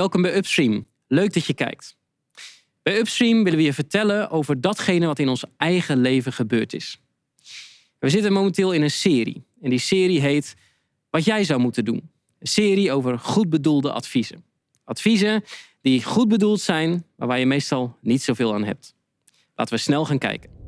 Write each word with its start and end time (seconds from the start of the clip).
welkom 0.00 0.22
bij 0.22 0.36
Upstream. 0.36 0.86
Leuk 1.06 1.34
dat 1.34 1.44
je 1.44 1.54
kijkt. 1.54 1.96
Bij 2.82 2.98
Upstream 2.98 3.42
willen 3.44 3.58
we 3.58 3.64
je 3.64 3.72
vertellen 3.72 4.30
over 4.30 4.60
datgene 4.60 5.06
wat 5.06 5.18
in 5.18 5.28
ons 5.28 5.44
eigen 5.56 6.00
leven 6.00 6.32
gebeurd 6.32 6.74
is. 6.74 7.00
We 7.98 8.08
zitten 8.08 8.32
momenteel 8.32 8.72
in 8.72 8.82
een 8.82 8.90
serie. 8.90 9.44
En 9.60 9.70
die 9.70 9.78
serie 9.78 10.20
heet 10.20 10.56
Wat 11.10 11.24
jij 11.24 11.44
zou 11.44 11.60
moeten 11.60 11.84
doen. 11.84 12.10
Een 12.38 12.46
serie 12.46 12.92
over 12.92 13.18
goed 13.18 13.50
bedoelde 13.50 13.92
adviezen. 13.92 14.44
Adviezen 14.84 15.44
die 15.80 16.04
goed 16.04 16.28
bedoeld 16.28 16.60
zijn, 16.60 17.04
maar 17.16 17.28
waar 17.28 17.38
je 17.38 17.46
meestal 17.46 17.96
niet 18.00 18.22
zoveel 18.22 18.54
aan 18.54 18.64
hebt. 18.64 18.94
Laten 19.54 19.74
we 19.74 19.80
snel 19.80 20.04
gaan 20.04 20.18
kijken. 20.18 20.59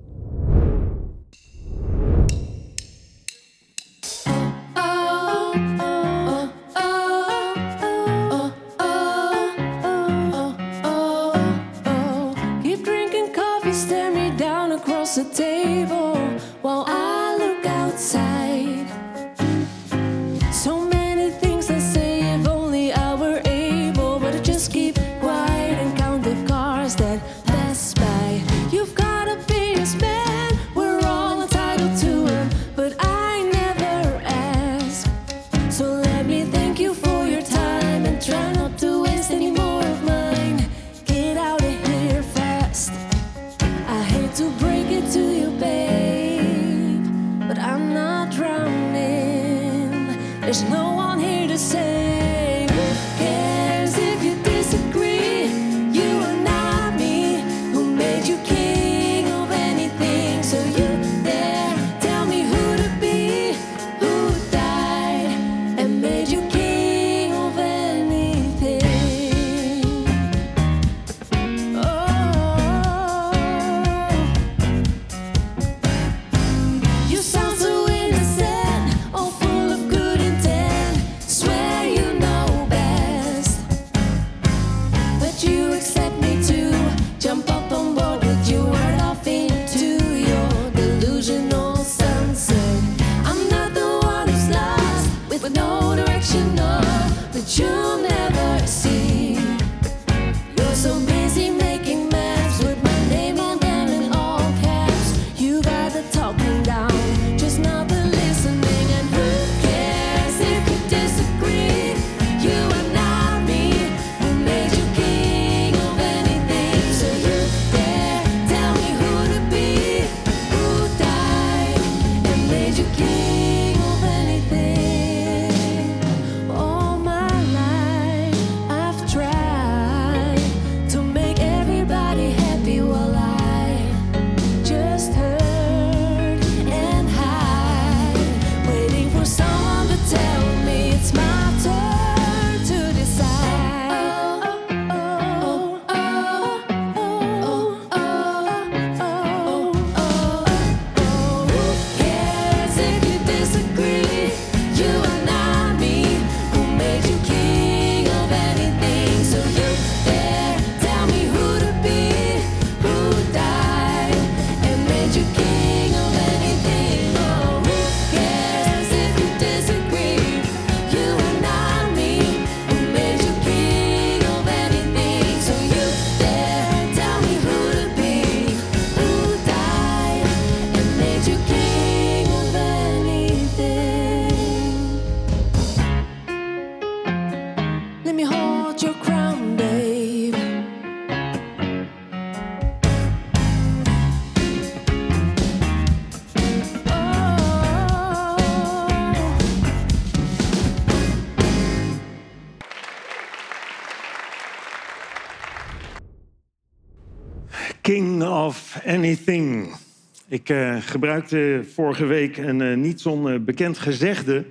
Ik 210.33 210.49
uh, 210.49 210.77
gebruikte 210.81 211.65
vorige 211.75 212.05
week 212.05 212.37
een 212.37 212.61
uh, 212.61 212.77
niet 212.77 213.01
zo'n 213.01 213.27
uh, 213.27 213.41
bekend 213.41 213.79
gezegde. 213.79 214.45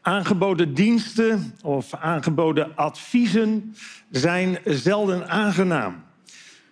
Aangeboden 0.00 0.74
diensten 0.74 1.54
of 1.62 1.94
aangeboden 1.94 2.76
adviezen 2.76 3.74
zijn 4.10 4.58
zelden 4.64 5.28
aangenaam. 5.28 6.04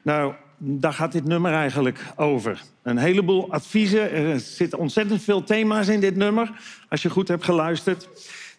Nou, 0.03 0.35
daar 0.59 0.93
gaat 0.93 1.13
dit 1.13 1.25
nummer 1.25 1.53
eigenlijk 1.53 2.05
over. 2.17 2.63
Een 2.83 2.99
heleboel 2.99 3.53
adviezen. 3.53 4.13
Er 4.13 4.41
zitten 4.41 4.79
ontzettend 4.79 5.23
veel 5.23 5.45
thema's 5.45 5.89
in 5.89 6.01
dit 6.01 6.17
nummer, 6.17 6.51
als 6.89 7.03
je 7.03 7.11
goed 7.11 7.29
hebt 7.29 7.45
geluisterd. 7.45 8.09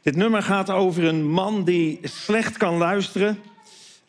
Dit 0.02 0.16
nummer 0.16 0.44
gaat 0.44 0.70
over 0.70 1.04
een 1.04 1.30
man 1.30 1.64
die 1.64 2.00
slecht 2.04 2.58
kan 2.58 2.78
luisteren. 2.78 3.40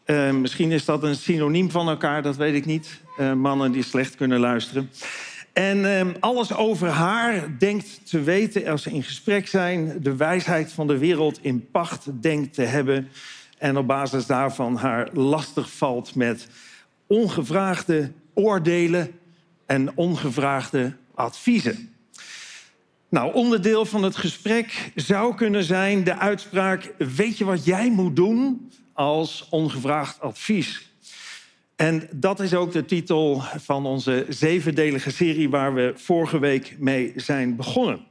Uh, 0.06 0.30
misschien 0.30 0.72
is 0.72 0.84
dat 0.84 1.02
een 1.02 1.16
synoniem 1.16 1.70
van 1.70 1.88
elkaar, 1.88 2.22
dat 2.22 2.36
weet 2.36 2.54
ik 2.54 2.64
niet. 2.64 3.00
Mannen 3.36 3.72
die 3.72 3.82
slecht 3.82 4.14
kunnen 4.14 4.40
luisteren. 4.40 4.90
En 5.52 5.78
uh, 5.78 6.06
alles 6.20 6.54
over 6.54 6.88
haar 6.88 7.58
denkt 7.58 8.00
te 8.10 8.20
weten 8.22 8.66
als 8.66 8.82
ze 8.82 8.90
in 8.90 9.02
gesprek 9.02 9.48
zijn. 9.48 10.02
De 10.02 10.16
wijsheid 10.16 10.72
van 10.72 10.86
de 10.86 10.98
wereld 10.98 11.38
in 11.42 11.70
pacht 11.70 12.22
denkt 12.22 12.54
te 12.54 12.62
hebben. 12.62 13.08
En 13.58 13.76
op 13.76 13.86
basis 13.86 14.26
daarvan 14.26 14.76
haar 14.76 15.08
lastig 15.12 15.70
valt 15.72 16.14
met 16.14 16.48
ongevraagde 17.06 18.12
oordelen 18.34 19.12
en 19.66 19.96
ongevraagde 19.96 20.96
adviezen. 21.14 21.94
Nou, 23.08 23.34
onderdeel 23.34 23.84
van 23.86 24.02
het 24.02 24.16
gesprek 24.16 24.92
zou 24.94 25.34
kunnen 25.34 25.64
zijn 25.64 26.04
de 26.04 26.16
uitspraak: 26.16 26.94
Weet 26.98 27.38
je 27.38 27.44
wat 27.44 27.64
jij 27.64 27.90
moet 27.90 28.16
doen 28.16 28.70
als 28.92 29.46
ongevraagd 29.50 30.20
advies? 30.20 30.89
En 31.80 32.08
dat 32.12 32.40
is 32.40 32.54
ook 32.54 32.72
de 32.72 32.84
titel 32.84 33.42
van 33.56 33.86
onze 33.86 34.26
zevendelige 34.28 35.10
serie 35.10 35.48
waar 35.48 35.74
we 35.74 35.92
vorige 35.96 36.38
week 36.38 36.76
mee 36.78 37.12
zijn 37.16 37.56
begonnen. 37.56 38.06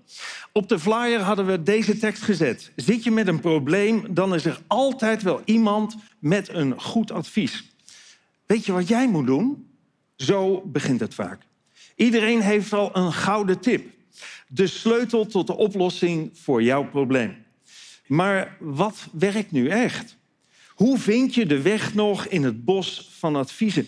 Op 0.51 0.69
de 0.69 0.79
flyer 0.79 1.19
hadden 1.19 1.45
we 1.45 1.63
deze 1.63 1.97
tekst 1.97 2.23
gezet. 2.23 2.71
Zit 2.75 3.03
je 3.03 3.11
met 3.11 3.27
een 3.27 3.39
probleem, 3.39 4.05
dan 4.09 4.35
is 4.35 4.45
er 4.45 4.59
altijd 4.67 5.23
wel 5.23 5.41
iemand 5.45 5.95
met 6.19 6.53
een 6.53 6.81
goed 6.81 7.11
advies. 7.11 7.73
Weet 8.45 8.65
je 8.65 8.71
wat 8.71 8.87
jij 8.87 9.07
moet 9.07 9.25
doen? 9.25 9.69
Zo 10.15 10.61
begint 10.65 10.99
het 10.99 11.13
vaak. 11.13 11.41
Iedereen 11.95 12.41
heeft 12.41 12.73
al 12.73 12.95
een 12.95 13.13
gouden 13.13 13.59
tip. 13.59 13.87
De 14.47 14.67
sleutel 14.67 15.25
tot 15.25 15.47
de 15.47 15.57
oplossing 15.57 16.29
voor 16.33 16.63
jouw 16.63 16.89
probleem. 16.89 17.35
Maar 18.07 18.57
wat 18.59 19.07
werkt 19.11 19.51
nu 19.51 19.67
echt? 19.67 20.17
Hoe 20.79 20.97
vind 20.97 21.35
je 21.35 21.45
de 21.45 21.61
weg 21.61 21.93
nog 21.93 22.25
in 22.25 22.43
het 22.43 22.65
bos 22.65 23.09
van 23.17 23.35
adviezen? 23.35 23.87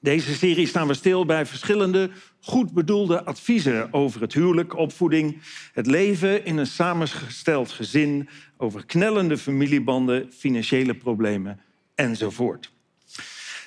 Deze 0.00 0.34
serie 0.34 0.66
staan 0.66 0.86
we 0.86 0.94
stil 0.94 1.24
bij 1.24 1.46
verschillende 1.46 2.10
goed 2.40 2.72
bedoelde 2.72 3.24
adviezen 3.24 3.92
over 3.92 4.20
het 4.20 4.32
huwelijk, 4.32 4.76
opvoeding, 4.76 5.42
het 5.72 5.86
leven 5.86 6.44
in 6.44 6.56
een 6.56 6.66
samengesteld 6.66 7.70
gezin, 7.70 8.28
over 8.56 8.86
knellende 8.86 9.38
familiebanden, 9.38 10.32
financiële 10.32 10.94
problemen 10.94 11.60
enzovoort. 11.94 12.72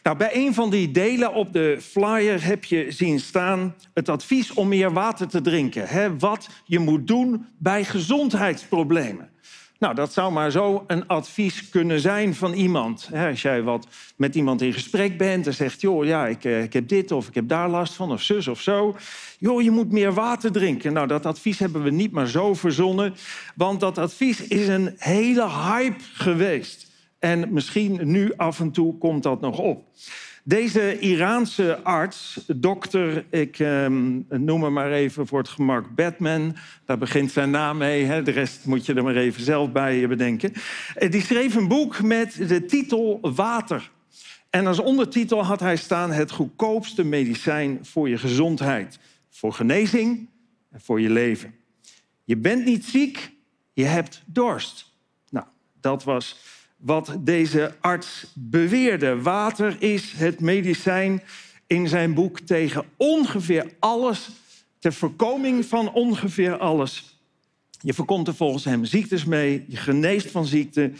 Nou, 0.04 0.18
bij 0.18 0.36
een 0.36 0.54
van 0.54 0.70
die 0.70 0.92
delen 0.92 1.34
op 1.34 1.54
de 1.54 1.78
flyer 1.82 2.44
heb 2.44 2.66
je 2.66 2.92
zien 2.92 3.20
staan 3.20 3.76
het 3.94 4.10
advies 4.10 4.54
om 4.54 4.68
meer 4.68 4.94
water 4.94 5.28
te 5.28 5.42
drinken. 5.42 6.20
Wat 6.20 6.50
je 6.66 6.80
moet 6.80 7.08
doen 7.08 7.46
bij 7.58 7.84
gezondheidsproblemen. 7.84 9.30
Nou, 9.80 9.96
dat 9.96 10.14
zou 10.14 10.32
maar 10.32 10.52
zo 10.52 10.84
een 10.88 11.08
advies 11.08 11.70
kunnen 11.70 12.00
zijn 12.00 12.36
van 12.36 12.54
iemand. 12.54 13.10
Als 13.14 13.42
jij 13.42 13.62
wat 13.62 13.88
met 14.16 14.36
iemand 14.36 14.62
in 14.62 14.74
gesprek 14.74 15.18
bent 15.18 15.48
en 15.48 15.54
zegt... 15.54 15.82
joh, 15.82 16.06
ja, 16.06 16.28
ik, 16.28 16.44
ik 16.44 16.74
heb 16.74 16.88
dit 16.88 17.12
of 17.12 17.28
ik 17.28 17.36
heb 17.36 17.48
daar 17.48 17.70
last 17.70 17.94
van, 17.94 18.12
of 18.12 18.22
zus 18.22 18.48
of 18.48 18.62
zo. 18.62 18.96
Joh, 19.40 19.62
je 19.62 19.72
moet 19.72 19.92
meer 19.92 20.14
water 20.14 20.52
drinken. 20.52 20.94
Nou, 20.94 21.08
dat 21.08 21.26
advies 21.26 21.60
hebben 21.60 21.84
we 21.84 21.90
niet 21.90 22.12
maar 22.12 22.28
zo 22.28 22.54
verzonnen. 22.54 23.16
Want 23.56 23.80
dat 23.80 23.98
advies 23.98 24.48
is 24.48 24.68
een 24.68 24.96
hele 24.98 25.50
hype 25.50 26.04
geweest. 26.14 26.88
En 27.20 27.54
misschien 27.54 28.00
nu 28.04 28.34
af 28.36 28.60
en 28.60 28.72
toe 28.72 28.98
komt 28.98 29.24
dat 29.24 29.42
nog 29.42 29.58
op. 29.58 29.86
Deze 30.48 31.00
Iraanse 31.00 31.84
arts, 31.84 32.40
dokter, 32.56 33.26
ik 33.30 33.60
eh, 33.60 33.88
noem 34.30 34.64
hem 34.64 34.74
maar 34.74 34.92
even 34.92 35.28
voor 35.28 35.40
het 35.40 35.50
gemak 35.50 35.96
Batman. 35.96 36.56
Daar 36.86 36.98
begint 36.98 37.32
zijn 37.32 37.50
naam 37.50 37.78
mee, 37.78 38.04
hè? 38.04 38.24
de 38.24 38.32
rest 38.32 38.66
moet 38.66 38.86
je 38.86 38.94
er 38.94 39.04
maar 39.04 39.16
even 39.16 39.44
zelf 39.44 39.72
bij 39.72 40.08
bedenken. 40.08 40.54
Eh, 40.96 41.12
die 41.12 41.22
schreef 41.22 41.56
een 41.56 41.68
boek 41.68 42.02
met 42.02 42.48
de 42.48 42.66
titel 42.66 43.20
Water. 43.22 43.92
En 44.50 44.68
als 44.68 44.80
ondertitel 44.80 45.44
had 45.44 45.60
hij 45.60 45.76
staan 45.76 46.12
het 46.12 46.32
goedkoopste 46.32 47.04
medicijn 47.04 47.80
voor 47.82 48.10
je 48.10 48.18
gezondheid. 48.18 49.00
Voor 49.30 49.54
genezing 49.54 50.30
en 50.72 50.82
voor 50.82 51.02
je 51.02 51.10
leven. 51.10 51.56
Je 52.24 52.38
bent 52.38 52.66
niet 52.66 52.86
ziek, 52.86 53.32
je 53.74 53.86
hebt 53.86 54.24
dorst. 54.26 54.94
Nou, 55.30 55.46
dat 55.82 56.04
was 56.04 56.38
wat 56.78 57.16
deze 57.20 57.76
arts 57.80 58.32
beweerde. 58.34 59.22
Water 59.22 59.76
is 59.80 60.12
het 60.12 60.40
medicijn 60.40 61.22
in 61.68 61.88
zijn 61.88 62.14
boek 62.14 62.40
tegen 62.40 62.86
ongeveer 62.98 63.74
alles, 63.80 64.30
ter 64.80 64.94
voorkoming 64.94 65.66
van 65.66 65.94
ongeveer 65.94 66.58
alles. 66.58 67.20
Je 67.82 67.94
voorkomt 67.94 68.28
er 68.28 68.36
volgens 68.36 68.64
hem 68.64 68.86
ziektes 68.86 69.26
mee, 69.26 69.66
je 69.68 69.78
geneest 69.78 70.32
van 70.32 70.46
ziekte, 70.46 70.92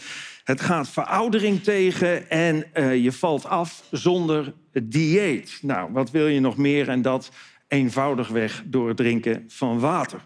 het 0.44 0.60
gaat 0.60 0.88
veroudering 0.88 1.62
tegen 1.62 2.30
en 2.30 2.64
uh, 2.74 3.02
je 3.02 3.12
valt 3.12 3.46
af 3.46 3.84
zonder 3.90 4.54
dieet. 4.82 5.58
Nou, 5.62 5.92
wat 5.92 6.10
wil 6.10 6.26
je 6.26 6.40
nog 6.40 6.56
meer 6.56 6.88
en 6.88 7.02
dat 7.02 7.30
eenvoudigweg 7.68 8.62
door 8.66 8.88
het 8.88 8.96
drinken 8.96 9.44
van 9.48 9.78
water. 9.78 10.20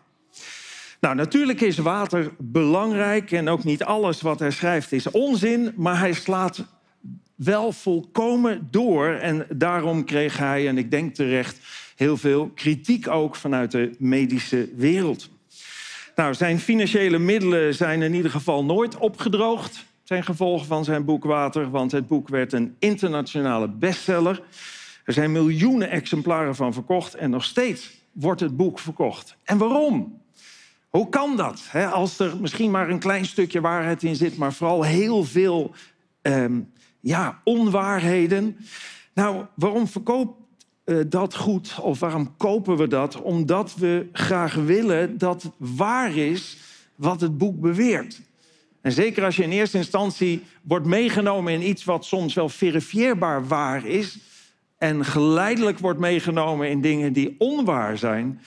Nou, 1.03 1.15
natuurlijk 1.15 1.61
is 1.61 1.79
water 1.79 2.33
belangrijk 2.39 3.33
en 3.33 3.49
ook 3.49 3.65
niet 3.65 3.85
alles 3.85 4.21
wat 4.21 4.39
hij 4.39 4.51
schrijft 4.51 4.93
is 4.93 5.11
onzin, 5.11 5.73
maar 5.77 5.99
hij 5.99 6.13
slaat 6.13 6.65
wel 7.35 7.73
volkomen 7.73 8.69
door. 8.71 9.09
En 9.09 9.47
daarom 9.57 10.05
kreeg 10.05 10.39
hij, 10.39 10.69
en 10.69 10.79
ik 10.79 10.91
denk 10.91 11.15
terecht, 11.15 11.59
heel 11.97 12.17
veel 12.17 12.51
kritiek 12.55 13.09
ook 13.09 13.37
vanuit 13.37 13.71
de 13.71 13.95
medische 13.99 14.69
wereld. 14.77 15.31
Nou, 16.15 16.35
zijn 16.35 16.61
financiële 16.61 17.19
middelen 17.19 17.75
zijn 17.75 18.03
in 18.03 18.15
ieder 18.15 18.31
geval 18.31 18.65
nooit 18.65 18.99
opgedroogd 18.99 19.85
ten 20.05 20.25
gevolge 20.25 20.65
van 20.65 20.85
zijn 20.85 21.05
boek 21.05 21.25
Water, 21.25 21.71
want 21.71 21.93
het 21.93 22.07
boek 22.07 22.29
werd 22.29 22.53
een 22.53 22.77
internationale 22.79 23.69
bestseller. 23.69 24.43
Er 25.05 25.13
zijn 25.13 25.33
miljoenen 25.33 25.91
exemplaren 25.91 26.55
van 26.55 26.73
verkocht 26.73 27.15
en 27.15 27.31
nog 27.31 27.45
steeds 27.45 27.91
wordt 28.13 28.41
het 28.41 28.57
boek 28.57 28.79
verkocht. 28.79 29.37
En 29.45 29.59
waarom? 29.59 30.21
Hoe 30.93 31.09
kan 31.09 31.37
dat? 31.37 31.63
Als 31.93 32.19
er 32.19 32.37
misschien 32.41 32.71
maar 32.71 32.91
een 32.91 32.99
klein 32.99 33.25
stukje 33.25 33.61
waarheid 33.61 34.03
in 34.03 34.17
zit, 34.17 34.37
maar 34.37 34.53
vooral 34.53 34.83
heel 34.83 35.25
veel 35.25 35.75
ehm, 36.23 36.61
ja, 37.01 37.41
onwaarheden. 37.45 38.57
Nou, 39.15 39.45
waarom 39.55 39.89
verkoopt 39.89 40.39
uh, 40.85 41.05
dat 41.09 41.35
goed 41.35 41.79
of 41.81 42.01
waarom 42.01 42.37
kopen 42.37 42.77
we 42.77 42.87
dat? 42.87 43.23
Omdat 43.23 43.75
we 43.75 44.09
graag 44.13 44.55
willen 44.55 45.19
dat 45.19 45.51
waar 45.57 46.17
is 46.17 46.57
wat 46.95 47.21
het 47.21 47.39
boek 47.39 47.61
beweert. 47.61 48.21
En 48.81 48.93
zeker 48.93 49.25
als 49.25 49.37
je 49.37 49.43
in 49.43 49.53
eerste 49.53 49.77
instantie 49.77 50.43
wordt 50.63 50.87
meegenomen 50.87 51.53
in 51.53 51.69
iets 51.69 51.85
wat 51.85 52.05
soms 52.05 52.35
wel 52.35 52.49
verifieerbaar 52.49 53.47
waar 53.47 53.87
is, 53.87 54.19
en 54.79 55.05
geleidelijk 55.05 55.79
wordt 55.79 55.99
meegenomen 55.99 56.71
in 56.71 56.81
dingen 56.81 57.13
die 57.13 57.35
onwaar 57.39 57.99
zijn, 57.99 58.41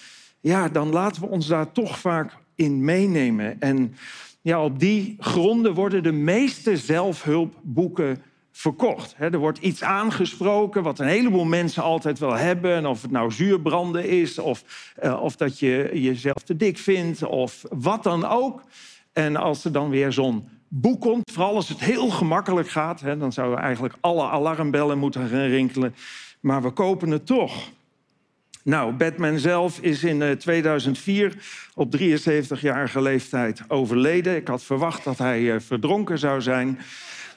ja, 0.45 0.69
dan 0.69 0.89
laten 0.89 1.21
we 1.21 1.27
ons 1.27 1.47
daar 1.47 1.71
toch 1.71 1.99
vaak 1.99 2.37
in 2.55 2.83
meenemen. 2.83 3.61
En 3.61 3.95
ja, 4.41 4.63
op 4.63 4.79
die 4.79 5.15
gronden 5.19 5.73
worden 5.73 6.03
de 6.03 6.11
meeste 6.11 6.77
zelfhulpboeken 6.77 8.23
verkocht. 8.51 9.15
er 9.19 9.37
wordt 9.37 9.57
iets 9.57 9.83
aangesproken 9.83 10.83
wat 10.83 10.99
een 10.99 11.07
heleboel 11.07 11.45
mensen 11.45 11.83
altijd 11.83 12.19
wel 12.19 12.33
hebben. 12.33 12.75
En 12.75 12.85
of 12.85 13.01
het 13.01 13.11
nou 13.11 13.31
zuurbranden 13.31 14.09
is, 14.09 14.39
of, 14.39 14.63
uh, 15.03 15.21
of 15.21 15.35
dat 15.35 15.59
je 15.59 15.89
jezelf 15.93 16.43
te 16.43 16.55
dik 16.55 16.77
vindt, 16.77 17.23
of 17.23 17.63
wat 17.69 18.03
dan 18.03 18.25
ook. 18.25 18.61
En 19.13 19.35
als 19.35 19.65
er 19.65 19.71
dan 19.71 19.89
weer 19.89 20.11
zo'n 20.11 20.49
boek 20.67 21.01
komt, 21.01 21.31
vooral 21.31 21.55
als 21.55 21.69
het 21.69 21.79
heel 21.79 22.09
gemakkelijk 22.09 22.69
gaat, 22.69 23.01
dan 23.19 23.31
zouden 23.31 23.59
eigenlijk 23.59 23.95
alle 24.01 24.23
alarmbellen 24.29 24.97
moeten 24.97 25.27
gaan 25.27 25.47
rinkelen. 25.47 25.95
Maar 26.39 26.61
we 26.61 26.69
kopen 26.69 27.11
het 27.11 27.25
toch. 27.25 27.73
Nou, 28.65 28.93
Batman 28.93 29.39
zelf 29.39 29.79
is 29.79 30.03
in 30.03 30.37
2004 30.37 31.25
eh, 31.25 31.37
op 31.73 31.95
73-jarige 31.97 33.01
leeftijd 33.01 33.61
overleden. 33.67 34.35
Ik 34.35 34.47
had 34.47 34.63
verwacht 34.63 35.03
dat 35.03 35.17
hij 35.17 35.53
eh, 35.53 35.59
verdronken 35.59 36.19
zou 36.19 36.41
zijn. 36.41 36.79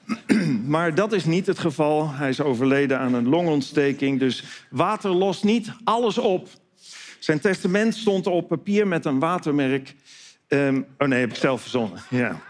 Maar 0.66 0.94
dat 0.94 1.12
is 1.12 1.24
niet 1.24 1.46
het 1.46 1.58
geval. 1.58 2.12
Hij 2.12 2.28
is 2.28 2.40
overleden 2.40 2.98
aan 2.98 3.14
een 3.14 3.28
longontsteking. 3.28 4.18
Dus 4.18 4.44
water 4.70 5.10
lost 5.10 5.44
niet 5.44 5.72
alles 5.84 6.18
op. 6.18 6.48
Zijn 7.18 7.40
testament 7.40 7.94
stond 7.94 8.26
op 8.26 8.48
papier 8.48 8.86
met 8.86 9.04
een 9.04 9.18
watermerk. 9.18 9.94
Um, 10.48 10.86
oh 10.98 11.08
nee, 11.08 11.20
heb 11.20 11.30
ik 11.30 11.36
zelf 11.36 11.60
verzonnen. 11.60 12.00
Ja. 12.10 12.40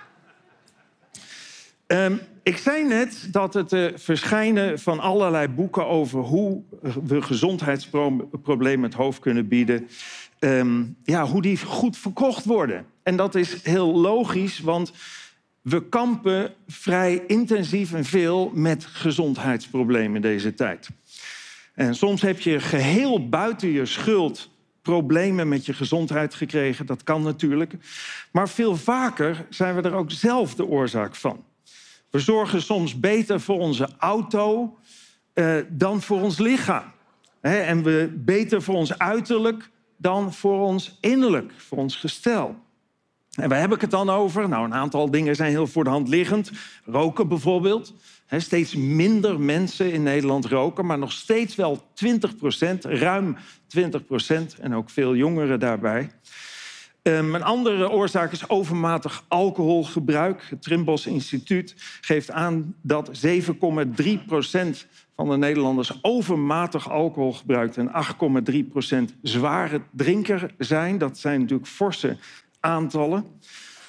Ehm, 1.87 2.17
ik 2.43 2.57
zei 2.57 2.85
net 2.85 3.29
dat 3.31 3.55
het 3.55 3.73
eh, 3.73 3.87
verschijnen 3.95 4.79
van 4.79 5.01
allerlei 5.01 5.49
boeken 5.49 5.87
over 5.87 6.21
hoe 6.21 6.63
we 7.05 7.23
gezondheidsproblemen 7.23 8.85
het 8.85 8.95
hoofd 8.95 9.21
kunnen 9.21 9.49
bieden, 9.49 9.89
ehm, 10.39 10.85
ja, 11.05 11.27
hoe 11.27 11.43
die 11.43 11.59
goed 11.59 11.97
verkocht 11.97 12.45
worden. 12.45 12.87
En 13.03 13.17
dat 13.17 13.35
is 13.35 13.63
heel 13.63 13.95
logisch, 13.95 14.61
want 14.61 14.93
we 15.63 15.89
kampen 15.89 16.55
vrij 16.67 17.23
intensief 17.27 17.93
en 17.93 18.05
veel 18.05 18.51
met 18.55 18.85
gezondheidsproblemen 18.85 20.21
deze 20.21 20.55
tijd. 20.55 20.89
En 21.75 21.95
soms 21.95 22.23
heb 22.23 22.41
je 22.41 22.61
geheel 22.61 23.29
buiten 23.29 23.69
je 23.69 23.87
schuld 23.87 24.51
problemen 24.83 25.49
met 25.49 25.67
je 25.67 25.73
gezondheid 25.73 26.35
gekregen. 26.35 26.87
Dat 26.87 27.03
kan 27.03 27.23
natuurlijk. 27.23 27.75
Maar 28.33 28.49
veel 28.49 28.77
vaker 28.77 29.47
zijn 29.49 29.75
we 29.75 29.83
er 29.83 29.95
ook 29.95 30.11
zelf 30.11 30.55
de 30.55 30.67
oorzaak 30.67 31.15
van. 31.15 31.45
We 32.11 32.19
zorgen 32.19 32.63
soms 32.63 33.01
beter 33.01 33.41
voor 33.41 33.59
onze 33.59 33.89
auto 33.99 34.77
uh, 35.35 35.57
dan 35.69 36.03
voor 36.03 36.21
ons 36.21 36.39
lichaam. 36.39 36.93
en 37.41 37.83
we 37.83 38.13
beter 38.17 38.63
voor 38.63 38.75
ons 38.75 38.99
uiterlijk 38.99 39.71
dan 39.97 40.33
voor 40.33 40.61
ons 40.61 40.99
innerlijk, 41.01 41.53
voor 41.57 41.79
ons 41.79 41.97
gestel. 41.97 42.57
En 43.35 43.49
waar 43.49 43.61
heb 43.61 43.75
ik 43.75 43.81
het 43.81 43.91
dan 43.91 44.11
over? 44.11 44.49
Nou, 44.49 44.65
een 44.65 44.75
aantal 44.75 45.11
dingen 45.11 45.37
zijn 45.37 45.51
heel 45.51 45.67
voor 45.67 45.85
de 45.85 45.91
hand 45.91 46.09
liggend. 46.09 46.51
Roken 46.85 47.29
bijvoorbeeld. 47.29 47.95
Steeds 48.37 48.75
minder 48.75 49.41
mensen 49.41 49.93
in 49.93 50.03
Nederland 50.03 50.45
roken, 50.45 50.87
maar 50.87 50.99
nog 50.99 51.13
steeds 51.13 51.55
wel 51.55 51.83
20 51.95 52.37
procent, 52.37 52.85
ruim 52.85 53.37
20 53.67 54.05
procent 54.05 54.59
en 54.59 54.75
ook 54.75 54.91
veel 54.91 55.15
jongeren 55.15 55.61
daarbij. 55.61 56.11
Um, 57.09 57.35
een 57.35 57.43
andere 57.43 57.91
oorzaak 57.91 58.33
is 58.33 58.49
overmatig 58.49 59.25
alcoholgebruik. 59.29 60.47
Het 60.51 60.63
Trimbos 60.63 61.07
Instituut 61.07 61.75
geeft 62.01 62.31
aan 62.31 62.75
dat 62.83 63.11
7,3 63.27 64.25
procent 64.27 64.87
van 65.17 65.29
de 65.29 65.37
Nederlanders 65.37 65.99
overmatig 66.03 66.91
alcohol 66.91 67.33
gebruikt 67.33 67.77
en 67.77 67.91
8,3 68.51 68.57
procent 68.71 69.15
zware 69.23 69.81
drinker 69.91 70.55
zijn. 70.59 70.99
Dat 70.99 71.19
zijn 71.19 71.41
natuurlijk 71.41 71.69
forse 71.69 72.17
aantallen. 72.61 73.25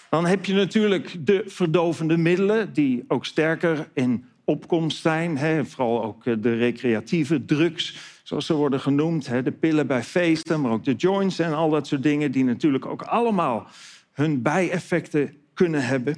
Dan 0.10 0.26
heb 0.26 0.46
je 0.46 0.54
natuurlijk 0.54 1.16
de 1.26 1.44
verdovende 1.46 2.18
middelen, 2.18 2.74
die 2.74 3.06
ook 3.08 3.26
sterker 3.26 3.90
in 3.94 4.26
opkomst 4.44 5.02
zijn. 5.02 5.66
Vooral 5.68 6.04
ook 6.04 6.26
eh, 6.26 6.34
de 6.40 6.56
recreatieve 6.56 7.46
drugs, 7.46 7.96
zoals 8.30 8.46
ze 8.46 8.54
worden 8.54 8.80
genoemd. 8.80 9.28
Hè. 9.28 9.44
De 9.44 9.52
pillen 9.52 9.88
bij 9.88 10.04
feesten, 10.04 10.62
maar 10.62 10.72
ook 10.72 10.84
de 10.84 10.94
joints 10.94 11.40
en 11.40 11.54
al 11.54 11.70
dat 11.70 11.88
soort 11.88 12.04
dingen... 12.04 12.32
die 12.32 12.44
natuurlijk 12.44 12.86
ook 12.86 13.02
allemaal 13.02 13.68
hun 14.12 14.42
bijeffecten 14.42 15.34
kunnen 15.54 15.86
hebben. 15.86 16.16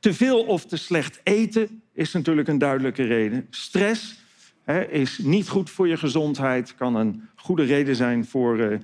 Te 0.00 0.14
veel 0.14 0.42
of 0.42 0.64
te 0.64 0.76
slecht 0.76 1.20
eten 1.22 1.82
is 1.92 2.12
natuurlijk 2.12 2.48
een 2.48 2.58
duidelijke 2.58 3.02
reden. 3.02 3.46
Stress 3.50 4.22
hè, 4.64 4.84
is 4.84 5.18
niet 5.18 5.48
goed 5.48 5.70
voor 5.70 5.88
je 5.88 5.96
gezondheid, 5.96 6.74
kan 6.74 6.94
een 6.94 7.28
goede 7.34 7.64
reden 7.64 7.96
zijn 7.96 8.26
voor 8.26 8.58
uh, 8.58 8.78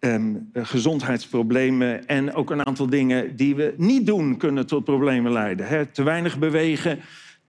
um, 0.00 0.50
gezondheidsproblemen. 0.52 2.06
En 2.06 2.34
ook 2.34 2.50
een 2.50 2.66
aantal 2.66 2.86
dingen 2.86 3.36
die 3.36 3.54
we 3.54 3.74
niet 3.76 4.06
doen 4.06 4.36
kunnen 4.36 4.66
tot 4.66 4.84
problemen 4.84 5.32
leiden. 5.32 5.66
Hè. 5.66 5.86
Te 5.86 6.02
weinig 6.02 6.38
bewegen, 6.38 7.00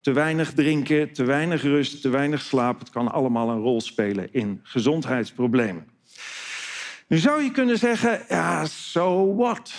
te 0.01 0.11
weinig 0.11 0.53
drinken, 0.53 1.13
te 1.13 1.23
weinig 1.23 1.61
rust, 1.61 2.01
te 2.01 2.09
weinig 2.09 2.41
slaap. 2.41 2.79
Het 2.79 2.89
kan 2.89 3.11
allemaal 3.11 3.49
een 3.49 3.61
rol 3.61 3.81
spelen 3.81 4.33
in 4.33 4.59
gezondheidsproblemen. 4.63 5.87
Nu 7.07 7.17
zou 7.17 7.43
je 7.43 7.51
kunnen 7.51 7.77
zeggen, 7.77 8.21
ja, 8.29 8.65
so 8.65 9.35
what? 9.35 9.73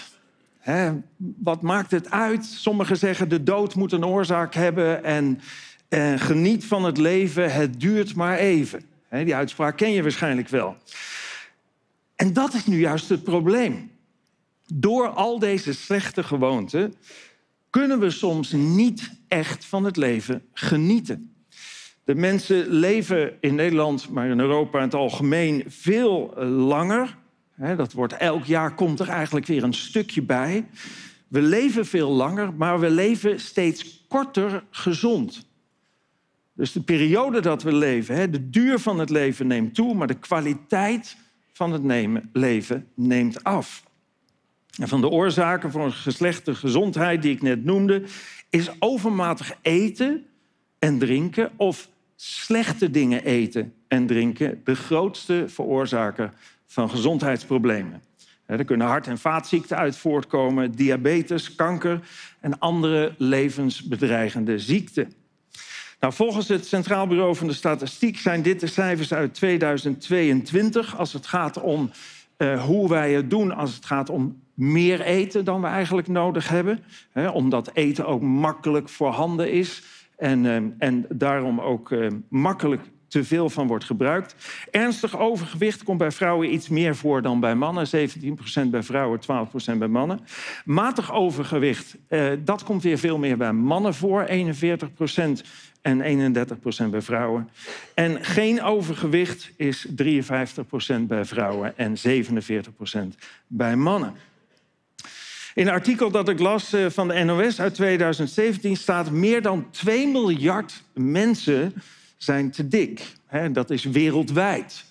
wat 1.16 1.62
maakt 1.62 1.90
het 1.90 2.10
uit? 2.10 2.44
Sommigen 2.44 2.96
zeggen 2.96 3.28
de 3.28 3.42
dood 3.42 3.74
moet 3.74 3.92
een 3.92 4.04
oorzaak 4.04 4.54
hebben 4.54 5.04
en, 5.04 5.40
en 5.88 6.18
geniet 6.18 6.64
van 6.64 6.84
het 6.84 6.98
leven, 6.98 7.52
het 7.52 7.80
duurt 7.80 8.14
maar 8.14 8.36
even. 8.36 8.84
die 9.10 9.34
uitspraak 9.34 9.76
ken 9.76 9.92
je 9.92 10.02
waarschijnlijk 10.02 10.48
wel. 10.48 10.76
En 12.16 12.32
dat 12.32 12.54
is 12.54 12.66
nu 12.66 12.78
juist 12.78 13.08
het 13.08 13.22
probleem. 13.22 13.90
Door 14.74 15.08
al 15.08 15.38
deze 15.38 15.72
slechte 15.72 16.22
gewoonten 16.22 16.94
kunnen 17.70 18.00
we 18.00 18.10
soms 18.10 18.52
niet 18.52 19.10
echt 19.28 19.64
van 19.64 19.84
het 19.84 19.96
leven 19.96 20.42
genieten. 20.52 21.34
De 22.04 22.14
mensen 22.14 22.68
leven 22.68 23.36
in 23.40 23.54
Nederland, 23.54 24.08
maar 24.08 24.28
in 24.28 24.40
Europa 24.40 24.78
in 24.78 24.84
het 24.84 24.94
algemeen 24.94 25.64
veel 25.66 26.34
langer. 26.44 27.18
Dat 27.76 27.92
wordt 27.92 28.12
elk 28.12 28.44
jaar 28.44 28.74
komt 28.74 29.00
er 29.00 29.08
eigenlijk 29.08 29.46
weer 29.46 29.62
een 29.62 29.74
stukje 29.74 30.22
bij. 30.22 30.66
We 31.28 31.42
leven 31.42 31.86
veel 31.86 32.10
langer, 32.10 32.54
maar 32.54 32.80
we 32.80 32.90
leven 32.90 33.40
steeds 33.40 34.04
korter 34.08 34.64
gezond. 34.70 35.48
Dus 36.52 36.72
de 36.72 36.80
periode 36.80 37.40
dat 37.40 37.62
we 37.62 37.72
leven, 37.72 38.32
de 38.32 38.50
duur 38.50 38.78
van 38.78 38.98
het 38.98 39.10
leven 39.10 39.46
neemt 39.46 39.74
toe, 39.74 39.94
maar 39.94 40.06
de 40.06 40.18
kwaliteit 40.18 41.16
van 41.52 41.72
het 41.72 42.12
leven 42.32 42.86
neemt 42.94 43.44
af. 43.44 43.82
En 44.78 44.88
van 44.88 45.00
de 45.00 45.08
oorzaken 45.08 45.70
voor 45.70 45.84
een 45.84 45.92
geslechte 45.92 46.54
gezondheid 46.54 47.22
die 47.22 47.34
ik 47.34 47.42
net 47.42 47.64
noemde, 47.64 48.02
is 48.50 48.70
overmatig 48.78 49.56
eten 49.62 50.26
en 50.78 50.98
drinken 50.98 51.50
of 51.56 51.88
slechte 52.16 52.90
dingen 52.90 53.24
eten 53.24 53.74
en 53.88 54.06
drinken 54.06 54.60
de 54.64 54.74
grootste 54.74 55.44
veroorzaker 55.48 56.32
van 56.66 56.90
gezondheidsproblemen. 56.90 58.02
Er 58.46 58.64
kunnen 58.64 58.86
hart- 58.86 59.06
en 59.06 59.18
vaatziekten 59.18 59.76
uit 59.76 59.96
voortkomen, 59.96 60.72
diabetes, 60.72 61.54
kanker 61.54 62.00
en 62.40 62.58
andere 62.58 63.14
levensbedreigende 63.18 64.58
ziekten. 64.58 65.12
Nou, 66.00 66.12
volgens 66.12 66.48
het 66.48 66.66
Centraal 66.66 67.06
Bureau 67.06 67.36
van 67.36 67.46
de 67.46 67.52
Statistiek 67.52 68.18
zijn 68.18 68.42
dit 68.42 68.60
de 68.60 68.66
cijfers 68.66 69.12
uit 69.12 69.34
2022 69.34 70.96
als 70.96 71.12
het 71.12 71.26
gaat 71.26 71.60
om 71.60 71.90
uh, 72.42 72.64
hoe 72.64 72.88
wij 72.88 73.12
het 73.12 73.30
doen 73.30 73.54
als 73.54 73.74
het 73.74 73.86
gaat 73.86 74.10
om 74.10 74.42
meer 74.54 75.00
eten 75.00 75.44
dan 75.44 75.60
we 75.60 75.66
eigenlijk 75.66 76.08
nodig 76.08 76.48
hebben. 76.48 76.78
Hè, 77.12 77.28
omdat 77.28 77.70
eten 77.72 78.06
ook 78.06 78.22
makkelijk 78.22 78.88
voorhanden 78.88 79.52
is 79.52 79.82
en, 80.16 80.44
uh, 80.44 80.56
en 80.78 81.06
daarom 81.08 81.60
ook 81.60 81.90
uh, 81.90 82.06
makkelijk 82.28 82.82
te 83.08 83.24
veel 83.24 83.50
van 83.50 83.66
wordt 83.66 83.84
gebruikt. 83.84 84.34
Ernstig 84.70 85.18
overgewicht 85.18 85.82
komt 85.82 85.98
bij 85.98 86.10
vrouwen 86.10 86.52
iets 86.52 86.68
meer 86.68 86.96
voor 86.96 87.22
dan 87.22 87.40
bij 87.40 87.54
mannen. 87.54 87.86
17% 88.66 88.70
bij 88.70 88.82
vrouwen, 88.82 89.20
12% 89.74 89.78
bij 89.78 89.88
mannen. 89.88 90.20
Matig 90.64 91.12
overgewicht, 91.12 91.96
dat 92.44 92.64
komt 92.64 92.82
weer 92.82 92.98
veel 92.98 93.18
meer 93.18 93.36
bij 93.36 93.52
mannen 93.52 93.94
voor. 93.94 94.26
41% 94.28 94.32
en 95.82 96.34
31% 96.86 96.90
bij 96.90 97.02
vrouwen. 97.02 97.48
En 97.94 98.24
geen 98.24 98.62
overgewicht 98.62 99.50
is 99.56 99.86
53% 99.86 99.92
bij 101.00 101.24
vrouwen 101.24 101.78
en 101.78 101.96
47% 101.96 102.98
bij 103.46 103.76
mannen. 103.76 104.14
In 105.54 105.66
een 105.66 105.72
artikel 105.72 106.10
dat 106.10 106.28
ik 106.28 106.38
las 106.38 106.72
eh, 106.72 106.86
van 106.90 107.08
de 107.08 107.24
NOS 107.24 107.60
uit 107.60 107.74
2017 107.74 108.76
staat... 108.76 109.10
meer 109.10 109.42
dan 109.42 109.70
2 109.70 110.06
miljard 110.06 110.82
mensen 110.94 111.74
zijn 112.16 112.50
te 112.50 112.68
dik. 112.68 113.12
Dat 113.52 113.70
is 113.70 113.84
wereldwijd. 113.84 114.84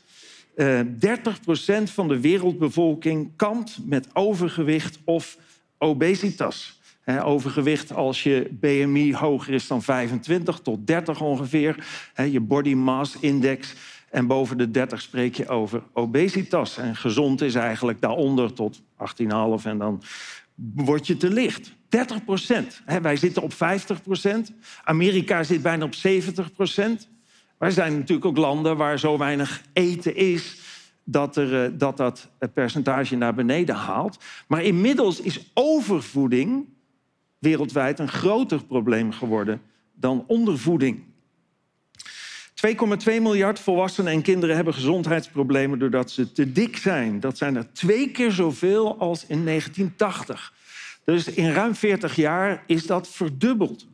30% 0.56 0.64
eh, 1.66 1.86
van 1.86 2.08
de 2.08 2.20
wereldbevolking 2.20 3.32
kampt 3.36 3.78
met 3.86 4.08
overgewicht 4.14 5.00
of 5.04 5.38
obesitas 5.78 6.79
overgewicht 7.24 7.94
als 7.94 8.24
je 8.24 8.50
BMI 8.52 9.16
hoger 9.16 9.54
is 9.54 9.68
dan 9.68 9.82
25 9.82 10.60
tot 10.60 10.88
30 10.88 11.22
ongeveer. 11.22 11.86
je 12.32 12.40
body 12.40 12.74
mass 12.74 13.18
index. 13.20 13.74
En 14.10 14.28
boven 14.28 14.58
de 14.58 14.72
30 14.72 15.02
spreek 15.02 15.36
je 15.36 15.48
over 15.48 15.84
obesitas. 15.94 16.78
En 16.78 16.96
gezond 16.96 17.42
is 17.42 17.56
eigenlijk 17.56 18.02
daaronder 18.02 18.54
tot 18.54 18.82
18,5 18.82 19.64
en 19.64 19.78
dan 19.78 20.02
word 20.76 21.08
je 21.08 21.18
te 21.18 21.30
licht. 21.30 21.72
30 21.90 22.24
procent. 22.24 22.82
Wij 23.02 23.16
zitten 23.16 23.42
op 23.42 23.54
50 23.54 24.02
procent. 24.02 24.52
Amerika 24.84 25.44
zit 25.44 25.62
bijna 25.62 25.86
op 25.86 25.94
70 25.94 26.52
procent. 26.52 27.10
Wij 27.58 27.72
zijn 27.72 27.94
natuurlijk 27.94 28.26
ook 28.26 28.38
landen 28.38 28.78
waar 28.78 29.00
zo 29.00 29.18
weinig 29.18 29.62
eten 29.74 30.16
is 30.16 30.58
dat, 31.04 31.38
er, 31.38 31.66
eh, 31.66 31.72
dat 31.74 31.98
dat 31.98 32.30
percentage 32.54 33.16
naar 33.16 33.34
beneden 33.34 33.76
haalt. 33.76 34.18
Maar 34.48 34.64
inmiddels 34.64 35.22
is 35.22 35.52
overvoeding 35.54 36.66
wereldwijd 37.40 38.00
een 38.00 38.10
groter 38.10 38.66
probleem 38.66 39.12
geworden 39.12 39.62
dan 39.94 40.24
ondervoeding. 40.28 41.04
2,2 42.68 42.76
miljard 43.06 43.60
volwassenen 43.60 44.14
en 44.14 44.22
kinderen 44.22 44.56
hebben 44.56 44.74
gezondheidsproblemen 44.74 45.80
doordat 45.80 46.12
ze 46.12 46.32
te 46.32 46.52
dik 46.52 46.78
zijn. 46.78 47.20
Dat 47.20 47.38
zijn 47.38 47.56
er 47.56 47.74
twee 47.74 48.12
keer 48.12 48.32
zoveel 48.32 49.00
als 49.00 49.26
in 49.28 49.46
1980. 49.46 50.54
Dus 51.04 51.28
in 51.28 51.52
ruim 51.52 51.76
40 51.76 52.16
jaar 52.16 52.64
is 52.68 52.86
dat 52.86 53.08
verdubbeld. 53.08 53.88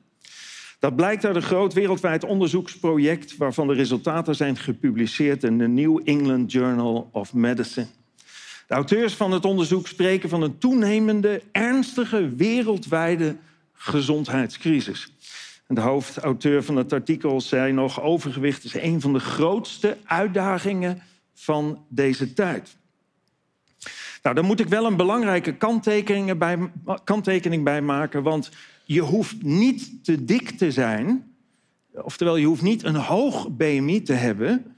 Dat 0.79 0.95
blijkt 0.95 1.25
uit 1.25 1.35
een 1.35 1.41
groot 1.41 1.73
wereldwijd 1.73 2.23
onderzoeksproject 2.23 3.37
waarvan 3.37 3.67
de 3.67 3.73
resultaten 3.73 4.35
zijn 4.35 4.57
gepubliceerd 4.57 5.43
in 5.43 5.57
de 5.57 5.67
New 5.67 6.01
England 6.03 6.51
Journal 6.51 7.09
of 7.11 7.33
Medicine. 7.33 7.87
De 8.67 8.73
auteurs 8.73 9.13
van 9.13 9.31
het 9.31 9.45
onderzoek 9.45 9.87
spreken 9.87 10.29
van 10.29 10.41
een 10.41 10.57
toenemende, 10.57 11.41
ernstige 11.51 12.35
wereldwijde 12.35 13.35
gezondheidscrisis. 13.73 15.11
De 15.67 15.81
hoofdauteur 15.81 16.63
van 16.63 16.75
het 16.75 16.93
artikel 16.93 17.41
zei 17.41 17.71
nog: 17.71 18.01
overgewicht 18.01 18.63
is 18.63 18.73
een 18.73 19.01
van 19.01 19.13
de 19.13 19.19
grootste 19.19 19.97
uitdagingen 20.05 21.01
van 21.33 21.85
deze 21.89 22.33
tijd. 22.33 22.77
Nou, 24.21 24.35
daar 24.35 24.45
moet 24.45 24.59
ik 24.59 24.67
wel 24.67 24.85
een 24.85 24.95
belangrijke 24.95 25.55
kanttekening 25.55 26.37
bij, 26.37 26.57
kanttekening 27.03 27.63
bij 27.63 27.81
maken, 27.81 28.23
want 28.23 28.51
je 28.85 29.01
hoeft 29.01 29.43
niet 29.43 30.03
te 30.03 30.25
dik 30.25 30.49
te 30.49 30.71
zijn, 30.71 31.35
oftewel 31.91 32.35
je 32.35 32.45
hoeft 32.45 32.61
niet 32.61 32.83
een 32.83 32.95
hoog 32.95 33.49
BMI 33.49 34.01
te 34.01 34.13
hebben, 34.13 34.77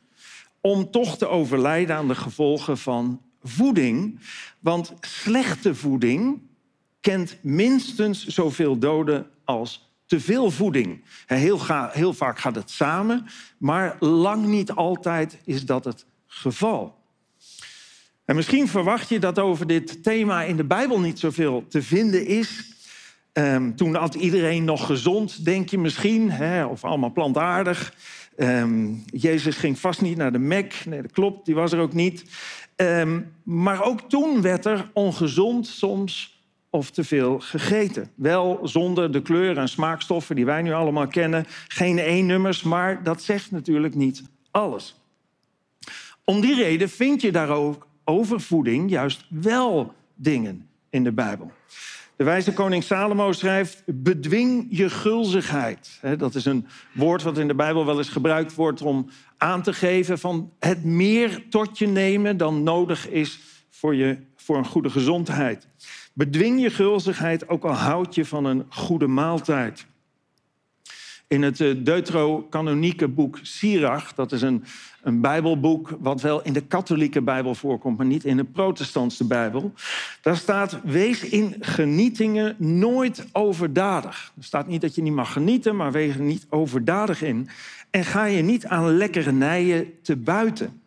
om 0.61 0.91
toch 0.91 1.17
te 1.17 1.27
overlijden 1.27 1.95
aan 1.95 2.07
de 2.07 2.15
gevolgen 2.15 2.77
van 2.77 3.21
voeding. 3.43 4.19
Want 4.59 4.93
slechte 5.01 5.75
voeding 5.75 6.39
kent 7.01 7.37
minstens 7.41 8.25
zoveel 8.25 8.77
doden 8.77 9.27
als 9.43 9.91
te 10.05 10.19
veel 10.19 10.51
voeding. 10.51 11.03
Heel, 11.25 11.59
heel 11.91 12.13
vaak 12.13 12.39
gaat 12.39 12.55
het 12.55 12.71
samen, 12.71 13.25
maar 13.57 13.95
lang 13.99 14.45
niet 14.45 14.71
altijd 14.71 15.37
is 15.45 15.65
dat 15.65 15.85
het 15.85 16.05
geval. 16.27 16.95
En 18.25 18.35
misschien 18.35 18.67
verwacht 18.67 19.09
je 19.09 19.19
dat 19.19 19.39
over 19.39 19.67
dit 19.67 20.03
thema 20.03 20.43
in 20.43 20.57
de 20.57 20.63
Bijbel 20.63 20.99
niet 20.99 21.19
zoveel 21.19 21.65
te 21.69 21.81
vinden 21.81 22.25
is. 22.25 22.75
Um, 23.33 23.75
toen 23.75 23.95
had 23.95 24.15
iedereen 24.15 24.63
nog 24.63 24.85
gezond, 24.85 25.45
denk 25.45 25.69
je 25.69 25.77
misschien, 25.77 26.31
hè, 26.31 26.65
of 26.65 26.83
allemaal 26.83 27.11
plantaardig. 27.11 27.93
Um, 28.37 29.03
Jezus 29.05 29.55
ging 29.55 29.79
vast 29.79 30.01
niet 30.01 30.17
naar 30.17 30.31
de 30.31 30.39
Mek. 30.39 30.83
Nee, 30.85 31.01
dat 31.01 31.11
klopt, 31.11 31.45
die 31.45 31.55
was 31.55 31.71
er 31.71 31.79
ook 31.79 31.93
niet. 31.93 32.23
Um, 32.81 33.33
maar 33.43 33.83
ook 33.83 34.01
toen 34.09 34.41
werd 34.41 34.65
er 34.65 34.89
ongezond 34.93 35.67
soms 35.67 36.41
of 36.69 36.91
te 36.91 37.03
veel 37.03 37.39
gegeten. 37.39 38.11
Wel 38.15 38.59
zonder 38.63 39.11
de 39.11 39.21
kleur 39.21 39.57
en 39.57 39.69
smaakstoffen 39.69 40.35
die 40.35 40.45
wij 40.45 40.61
nu 40.61 40.73
allemaal 40.73 41.07
kennen. 41.07 41.45
Geen 41.67 41.97
E-nummers, 41.97 42.63
maar 42.63 43.03
dat 43.03 43.21
zegt 43.21 43.51
natuurlijk 43.51 43.95
niet 43.95 44.23
alles. 44.51 44.95
Om 46.23 46.41
die 46.41 46.55
reden 46.55 46.89
vind 46.89 47.21
je 47.21 47.31
daar 47.31 47.49
ook 47.49 47.87
over 48.03 48.41
voeding 48.41 48.89
juist 48.89 49.25
wel 49.29 49.93
dingen 50.15 50.67
in 50.89 51.03
de 51.03 51.11
Bijbel. 51.11 51.51
De 52.15 52.23
wijze 52.23 52.53
koning 52.53 52.83
Salomo 52.83 53.31
schrijft: 53.31 53.83
bedwing 53.85 54.67
je 54.69 54.89
gulzigheid. 54.89 55.99
Dat 56.17 56.35
is 56.35 56.45
een 56.45 56.67
woord 56.93 57.23
wat 57.23 57.37
in 57.37 57.47
de 57.47 57.55
Bijbel 57.55 57.85
wel 57.85 57.97
eens 57.97 58.09
gebruikt 58.09 58.55
wordt 58.55 58.81
om 58.81 59.09
aan 59.37 59.61
te 59.61 59.73
geven 59.73 60.19
van 60.19 60.51
het 60.59 60.83
meer 60.83 61.43
tot 61.49 61.77
je 61.77 61.87
nemen 61.87 62.37
dan 62.37 62.63
nodig 62.63 63.09
is 63.09 63.39
voor, 63.69 63.95
je, 63.95 64.17
voor 64.35 64.57
een 64.57 64.65
goede 64.65 64.89
gezondheid. 64.89 65.67
Bedwing 66.13 66.61
je 66.61 66.69
gulzigheid, 66.69 67.49
ook 67.49 67.63
al 67.63 67.73
houd 67.73 68.15
je 68.15 68.25
van 68.25 68.45
een 68.45 68.65
goede 68.69 69.07
maaltijd. 69.07 69.85
In 71.27 71.41
het 71.41 71.61
eh, 71.61 71.75
deuterocanonieke 71.77 73.07
boek 73.07 73.39
Sirach, 73.41 74.13
dat 74.13 74.31
is 74.31 74.41
een, 74.41 74.63
een 75.07 75.21
bijbelboek 75.21 75.97
wat 75.99 76.21
wel 76.21 76.43
in 76.43 76.53
de 76.53 76.61
katholieke 76.61 77.21
bijbel 77.21 77.55
voorkomt, 77.55 77.97
maar 77.97 78.05
niet 78.05 78.25
in 78.25 78.37
de 78.37 78.43
protestantse 78.43 79.23
bijbel. 79.23 79.73
Daar 80.21 80.37
staat, 80.37 80.79
wees 80.83 81.23
in 81.23 81.55
genietingen 81.59 82.55
nooit 82.57 83.25
overdadig. 83.31 84.33
Er 84.37 84.43
staat 84.43 84.67
niet 84.67 84.81
dat 84.81 84.95
je 84.95 85.01
niet 85.01 85.13
mag 85.13 85.31
genieten, 85.31 85.75
maar 85.75 85.91
wees 85.91 86.15
er 86.15 86.21
niet 86.21 86.45
overdadig 86.49 87.21
in. 87.21 87.49
En 87.89 88.05
ga 88.05 88.25
je 88.25 88.41
niet 88.41 88.65
aan 88.65 88.97
lekkernijen 88.97 90.01
te 90.01 90.15
buiten. 90.15 90.81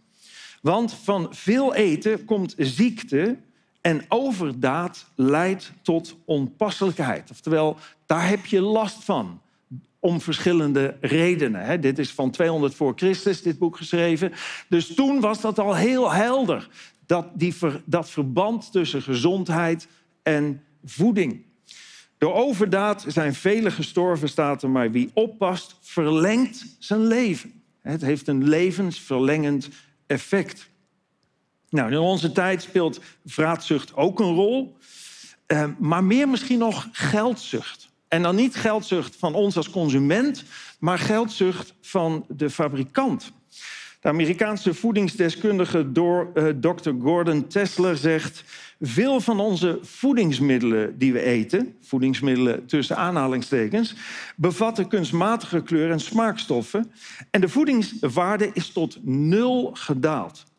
Want 0.63 0.95
van 0.95 1.29
veel 1.31 1.75
eten 1.75 2.25
komt 2.25 2.55
ziekte 2.57 3.37
en 3.81 4.05
overdaad 4.09 5.07
leidt 5.15 5.73
tot 5.83 6.17
onpasselijkheid. 6.25 7.31
Oftewel, 7.31 7.77
daar 8.07 8.29
heb 8.29 8.47
je 8.47 8.61
last 8.61 9.05
van 9.05 9.41
om 10.01 10.21
verschillende 10.21 10.97
redenen. 11.01 11.81
Dit 11.81 11.99
is 11.99 12.11
van 12.11 12.31
200 12.31 12.75
voor 12.75 12.93
Christus, 12.97 13.43
dit 13.43 13.59
boek 13.59 13.77
geschreven. 13.77 14.33
Dus 14.69 14.95
toen 14.95 15.21
was 15.21 15.41
dat 15.41 15.59
al 15.59 15.75
heel 15.75 16.13
helder, 16.13 16.69
dat, 17.07 17.27
die 17.35 17.55
dat 17.85 18.11
verband 18.11 18.73
tussen 18.73 19.03
gezondheid 19.03 19.89
en 20.23 20.63
voeding. 20.85 21.43
Door 22.19 22.35
overdaad 22.35 23.05
zijn 23.09 23.35
velen 23.35 23.73
gestorven, 23.73 24.29
staat 24.29 24.63
er, 24.63 24.71
maar 24.71 24.91
wie 24.91 25.11
oppast, 25.15 25.77
verlengt 25.81 26.77
zijn 26.79 27.07
leven. 27.07 27.63
Het 27.81 28.01
heeft 28.01 28.29
een 28.29 28.49
levensverlengend 28.49 29.69
effect. 30.07 30.69
Nou, 31.69 31.91
in 31.91 31.99
onze 31.99 32.33
tijd 32.33 32.63
speelt 32.63 33.01
vraatzucht 33.25 33.97
ook 33.97 34.21
een 34.21 34.35
rol, 34.35 34.77
eh, 35.47 35.65
maar 35.79 36.05
meer 36.05 36.29
misschien 36.29 36.59
nog 36.59 36.89
geldzucht. 36.93 37.90
En 38.11 38.23
dan 38.23 38.35
niet 38.35 38.57
geldzucht 38.57 39.17
van 39.17 39.35
ons 39.35 39.57
als 39.57 39.71
consument, 39.71 40.45
maar 40.79 40.99
geldzucht 40.99 41.75
van 41.81 42.25
de 42.29 42.51
fabrikant. 42.51 43.33
De 44.01 44.09
Amerikaanse 44.09 44.75
voedingsdeskundige 44.75 45.93
door, 45.93 46.31
uh, 46.35 46.49
Dr. 46.49 46.91
Gordon 47.01 47.47
Tesler 47.47 47.97
zegt... 47.97 48.45
veel 48.81 49.21
van 49.21 49.41
onze 49.41 49.79
voedingsmiddelen 49.83 50.99
die 50.99 51.13
we 51.13 51.23
eten... 51.23 51.75
voedingsmiddelen 51.81 52.67
tussen 52.67 52.97
aanhalingstekens... 52.97 53.95
bevatten 54.37 54.89
kunstmatige 54.89 55.63
kleur 55.63 55.91
en 55.91 56.01
smaakstoffen... 56.01 56.93
en 57.31 57.41
de 57.41 57.49
voedingswaarde 57.49 58.51
is 58.53 58.73
tot 58.73 58.99
nul 59.03 59.71
gedaald. 59.75 60.50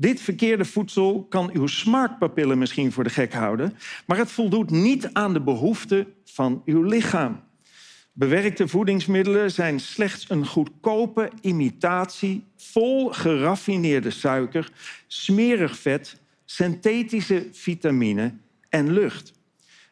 Dit 0.00 0.20
verkeerde 0.20 0.64
voedsel 0.64 1.26
kan 1.28 1.50
uw 1.52 1.66
smaakpapillen 1.66 2.58
misschien 2.58 2.92
voor 2.92 3.04
de 3.04 3.10
gek 3.10 3.32
houden, 3.32 3.76
maar 4.06 4.16
het 4.18 4.30
voldoet 4.30 4.70
niet 4.70 5.10
aan 5.12 5.32
de 5.32 5.40
behoeften 5.40 6.06
van 6.24 6.62
uw 6.64 6.82
lichaam. 6.82 7.40
Bewerkte 8.12 8.68
voedingsmiddelen 8.68 9.50
zijn 9.50 9.80
slechts 9.80 10.30
een 10.30 10.46
goedkope 10.46 11.30
imitatie 11.40 12.44
vol 12.56 13.12
geraffineerde 13.12 14.10
suiker, 14.10 14.70
smerig 15.06 15.78
vet, 15.78 16.20
synthetische 16.44 17.48
vitamine 17.52 18.34
en 18.68 18.92
lucht. 18.92 19.32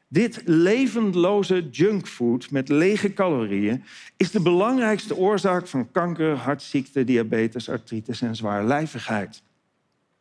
Dit 0.08 0.42
levendloze 0.44 1.68
junkfood 1.70 2.50
met 2.50 2.68
lege 2.68 3.12
calorieën 3.12 3.84
is 4.16 4.30
de 4.30 4.40
belangrijkste 4.40 5.16
oorzaak 5.16 5.66
van 5.66 5.90
kanker, 5.90 6.34
hartziekte, 6.34 7.04
diabetes, 7.04 7.68
artritis 7.68 8.22
en 8.22 8.36
zwaarlijvigheid. 8.36 9.44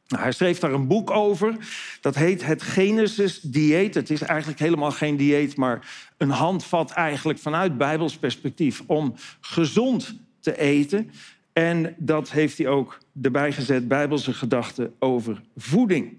Nou, 0.07 0.23
hij 0.23 0.31
schreef 0.31 0.59
daar 0.59 0.73
een 0.73 0.87
boek 0.87 1.11
over. 1.11 1.55
Dat 2.01 2.15
heet 2.15 2.45
Het 2.45 2.61
Genesis 2.61 3.39
Dieet. 3.41 3.93
Het 3.93 4.09
is 4.09 4.21
eigenlijk 4.21 4.59
helemaal 4.59 4.91
geen 4.91 5.17
dieet, 5.17 5.55
maar 5.57 5.87
een 6.17 6.29
handvat 6.29 6.91
eigenlijk 6.91 7.39
vanuit 7.39 7.77
Bijbels 7.77 8.17
perspectief 8.17 8.83
om 8.85 9.15
gezond 9.41 10.15
te 10.39 10.57
eten. 10.57 11.11
En 11.53 11.95
dat 11.97 12.31
heeft 12.31 12.57
hij 12.57 12.67
ook 12.67 12.97
erbij 13.21 13.51
gezet, 13.51 13.87
Bijbelse 13.87 14.33
gedachten 14.33 14.93
over 14.99 15.41
voeding. 15.57 16.13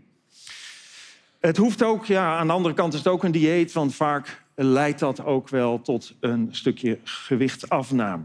Het 1.40 1.57
hoeft 1.57 1.83
ook, 1.83 2.05
ja, 2.05 2.38
aan 2.38 2.46
de 2.46 2.53
andere 2.53 2.75
kant 2.75 2.92
is 2.92 2.99
het 2.99 3.09
ook 3.09 3.25
een 3.25 3.33
dieet, 3.33 3.72
want 3.72 3.94
vaak 3.94 4.42
leidt 4.55 4.99
dat 4.99 5.25
ook 5.25 5.49
wel 5.49 5.81
tot 5.81 6.14
een 6.20 6.49
stukje 6.51 6.99
gewichtsafname. 7.05 8.25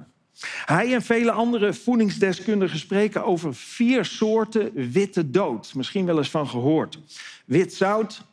Hij 0.65 0.93
en 0.93 1.01
vele 1.01 1.32
andere 1.32 1.73
voedingsdeskundigen 1.73 2.80
spreken 2.80 3.25
over 3.25 3.56
vier 3.56 4.06
soorten 4.06 4.91
witte 4.91 5.32
dood. 5.32 5.73
Misschien 5.75 6.06
wel 6.06 6.17
eens 6.17 6.30
van 6.30 6.47
gehoord. 6.47 6.99
Wit 7.45 7.73
zout, 7.73 8.23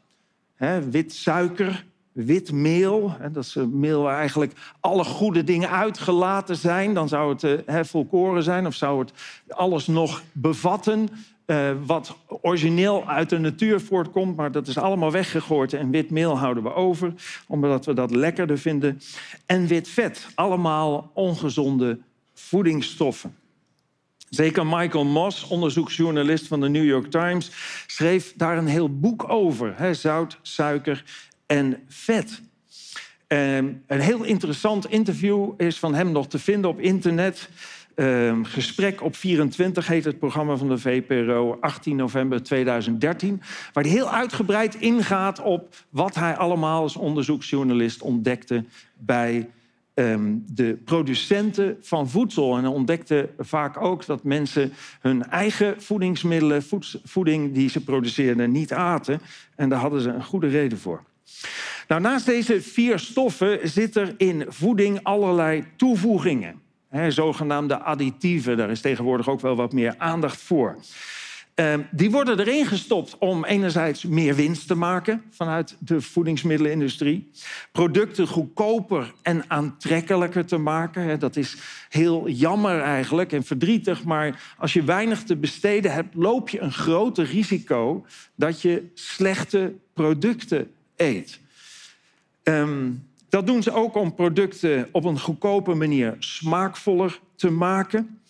hè, 0.55 0.90
wit 0.90 1.12
suiker, 1.12 1.85
wit 2.12 2.53
meel. 2.53 3.14
Hè, 3.18 3.31
dat 3.31 3.44
is 3.44 3.55
meel 3.71 4.03
waar 4.03 4.18
eigenlijk 4.18 4.53
alle 4.81 5.05
goede 5.05 5.44
dingen 5.44 5.71
uitgelaten 5.71 6.57
zijn. 6.57 6.94
Dan 6.94 7.09
zou 7.09 7.33
het 7.33 7.44
eh, 7.44 7.53
hè, 7.66 7.85
volkoren 7.85 8.42
zijn 8.42 8.66
of 8.66 8.75
zou 8.75 8.99
het 8.99 9.12
alles 9.49 9.87
nog 9.87 10.23
bevatten. 10.33 11.09
Uh, 11.50 11.70
wat 11.87 12.16
origineel 12.28 13.08
uit 13.08 13.30
de 13.30 13.38
natuur 13.38 13.80
voortkomt, 13.80 14.37
maar 14.37 14.52
dat 14.52 14.66
is 14.66 14.78
allemaal 14.78 15.12
weggegooid. 15.12 15.72
En 15.72 15.90
wit 15.90 16.11
meel 16.11 16.38
houden 16.38 16.62
we 16.62 16.74
over, 16.74 17.14
omdat 17.46 17.84
we 17.84 17.92
dat 17.92 18.11
lekkerder 18.11 18.58
vinden. 18.58 19.00
En 19.46 19.66
wit 19.66 19.88
vet, 19.88 20.26
allemaal 20.34 21.11
ongezonde 21.14 21.98
voedingsstoffen. 22.34 23.37
Zeker 24.30 24.66
Michael 24.66 25.04
Moss, 25.04 25.48
onderzoeksjournalist 25.48 26.46
van 26.46 26.61
de 26.61 26.68
New 26.68 26.84
York 26.84 27.11
Times, 27.11 27.50
schreef 27.87 28.32
daar 28.37 28.58
een 28.58 28.66
heel 28.66 28.98
boek 28.98 29.28
over: 29.28 29.74
hè, 29.76 29.94
zout, 29.94 30.38
suiker 30.42 31.04
en 31.46 31.82
vet. 31.88 32.42
een 33.28 33.82
heel 33.87 34.24
interessant 34.24 34.90
interview 34.90 35.52
is 35.56 35.78
van 35.78 35.94
hem 35.94 36.12
nog 36.12 36.28
te 36.28 36.38
vinden 36.38 36.70
op 36.70 36.80
internet. 36.80 37.48
Ehm, 37.98 38.42
gesprek 38.42 39.02
op 39.02 39.16
24 39.16 39.87
heet 39.87 40.04
het 40.04 40.18
programma 40.18 40.56
van 40.56 40.68
de 40.68 40.78
VPRO, 40.78 41.58
18 41.61 41.96
november 41.96 42.42
2013. 42.42 43.42
Waar 43.72 43.84
hij 43.84 43.92
heel 43.92 44.11
uitgebreid 44.11 44.74
ingaat 44.74 45.42
op 45.42 45.74
wat 45.88 46.14
hij 46.14 46.37
allemaal 46.37 46.82
als 46.82 46.96
onderzoeksjournalist 46.96 48.02
ontdekte 48.02 48.64
bij 48.98 49.50
ehm, 49.94 50.37
de 50.46 50.78
producenten 50.84 51.76
van 51.80 52.08
voedsel. 52.08 52.56
En 52.56 52.62
hij 52.62 52.72
ontdekte 52.72 53.28
vaak 53.38 53.80
ook 53.82 54.06
dat 54.06 54.24
mensen 54.24 54.72
hun 55.00 55.24
eigen 55.24 55.82
voedingsmiddelen, 55.82 56.62
voeding 57.04 57.54
die 57.54 57.68
ze 57.68 57.84
produceerden, 57.84 58.52
niet 58.52 58.72
aten. 58.72 59.20
En 59.56 59.68
daar 59.68 59.80
hadden 59.80 60.00
ze 60.00 60.08
een 60.08 60.24
goede 60.24 60.48
reden 60.48 60.78
voor. 60.78 61.02
Nou, 61.88 62.00
naast 62.00 62.26
deze 62.26 62.62
vier 62.62 62.98
stoffen 62.98 63.68
zit 63.68 63.96
er 63.96 64.14
in 64.16 64.44
voeding 64.48 65.00
allerlei 65.02 65.64
toevoegingen. 65.76 66.66
Zogenaamde 67.09 67.79
additieven, 67.79 68.57
daar 68.57 68.70
is 68.70 68.81
tegenwoordig 68.81 69.29
ook 69.29 69.40
wel 69.40 69.57
wat 69.57 69.72
meer 69.72 69.94
aandacht 69.98 70.40
voor. 70.40 70.77
Ehm, 71.59 71.81
die 71.90 72.11
worden 72.11 72.38
erin 72.38 72.66
gestopt 72.66 73.18
om 73.18 73.44
enerzijds 73.44 74.05
meer 74.05 74.35
winst 74.35 74.66
te 74.66 74.74
maken 74.74 75.22
vanuit 75.31 75.77
de 75.79 76.01
voedingsmiddelenindustrie. 76.01 77.31
Producten 77.72 78.27
goedkoper 78.27 79.12
en 79.22 79.44
aantrekkelijker 79.48 80.46
te 80.46 80.57
maken. 80.57 81.18
Dat 81.18 81.37
is 81.37 81.57
heel 81.88 82.29
jammer 82.29 82.81
eigenlijk 82.81 83.33
en 83.33 83.44
verdrietig. 83.44 84.05
Maar 84.05 84.55
als 84.59 84.72
je 84.72 84.83
weinig 84.83 85.22
te 85.22 85.37
besteden 85.37 85.92
hebt, 85.92 86.14
loop 86.14 86.48
je 86.48 86.61
een 86.61 86.72
groter 86.72 87.24
risico 87.24 88.05
dat 88.35 88.62
je 88.62 88.90
slechte 88.94 89.74
producten 89.92 90.70
eet. 90.96 91.40
Ehm, 92.42 92.90
dat 93.29 93.47
doen 93.47 93.62
ze 93.62 93.73
ook 93.73 93.95
om 93.95 94.14
producten 94.14 94.88
op 94.93 95.05
een 95.05 95.21
goedkope 95.21 95.75
manier 95.75 96.17
smaakvoller 96.19 97.21
te 97.35 97.51
maken. 97.51 98.21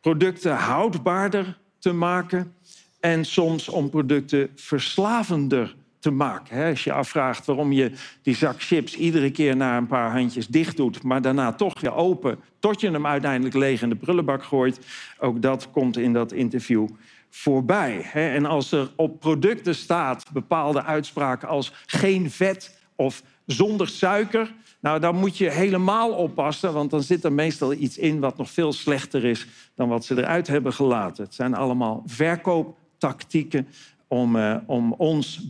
Producten 0.00 0.56
houdbaarder 0.56 1.58
te 1.78 1.92
maken. 1.92 2.54
En 3.00 3.24
soms 3.24 3.68
om 3.68 3.90
producten 3.90 4.50
verslavender 4.54 5.76
te 5.98 6.10
maken. 6.10 6.68
Als 6.68 6.84
je 6.84 6.92
afvraagt 6.92 7.46
waarom 7.46 7.72
je 7.72 7.92
die 8.22 8.34
zak 8.34 8.62
chips 8.62 8.96
iedere 8.96 9.30
keer 9.30 9.56
na 9.56 9.76
een 9.76 9.86
paar 9.86 10.10
handjes 10.10 10.46
dicht 10.46 10.76
doet, 10.76 11.02
maar 11.02 11.22
daarna 11.22 11.52
toch 11.52 11.80
weer 11.80 11.94
open, 11.94 12.38
tot 12.58 12.80
je 12.80 12.90
hem 12.90 13.06
uiteindelijk 13.06 13.54
leeg 13.54 13.82
in 13.82 13.88
de 13.88 13.96
prullenbak 13.96 14.44
gooit. 14.44 14.80
Ook 15.18 15.42
dat 15.42 15.70
komt 15.70 15.96
in 15.96 16.12
dat 16.12 16.32
interview 16.32 16.88
voorbij. 17.30 18.10
En 18.12 18.46
als 18.46 18.72
er 18.72 18.90
op 18.96 19.20
producten 19.20 19.74
staat 19.74 20.32
bepaalde 20.32 20.82
uitspraken 20.82 21.48
als 21.48 21.72
geen 21.86 22.30
vet 22.30 22.78
of 22.96 23.22
zonder 23.48 23.88
suiker, 23.88 24.54
nou, 24.80 25.00
dan 25.00 25.16
moet 25.16 25.36
je 25.36 25.50
helemaal 25.50 26.10
oppassen, 26.10 26.72
want 26.72 26.90
dan 26.90 27.02
zit 27.02 27.24
er 27.24 27.32
meestal 27.32 27.72
iets 27.72 27.98
in 27.98 28.20
wat 28.20 28.36
nog 28.36 28.50
veel 28.50 28.72
slechter 28.72 29.24
is 29.24 29.46
dan 29.74 29.88
wat 29.88 30.04
ze 30.04 30.16
eruit 30.16 30.46
hebben 30.46 30.72
gelaten. 30.72 31.24
Het 31.24 31.34
zijn 31.34 31.54
allemaal 31.54 32.02
verkooptactieken 32.06 33.68
om, 34.06 34.36
uh, 34.36 34.56
om 34.66 34.92
ons, 34.92 35.40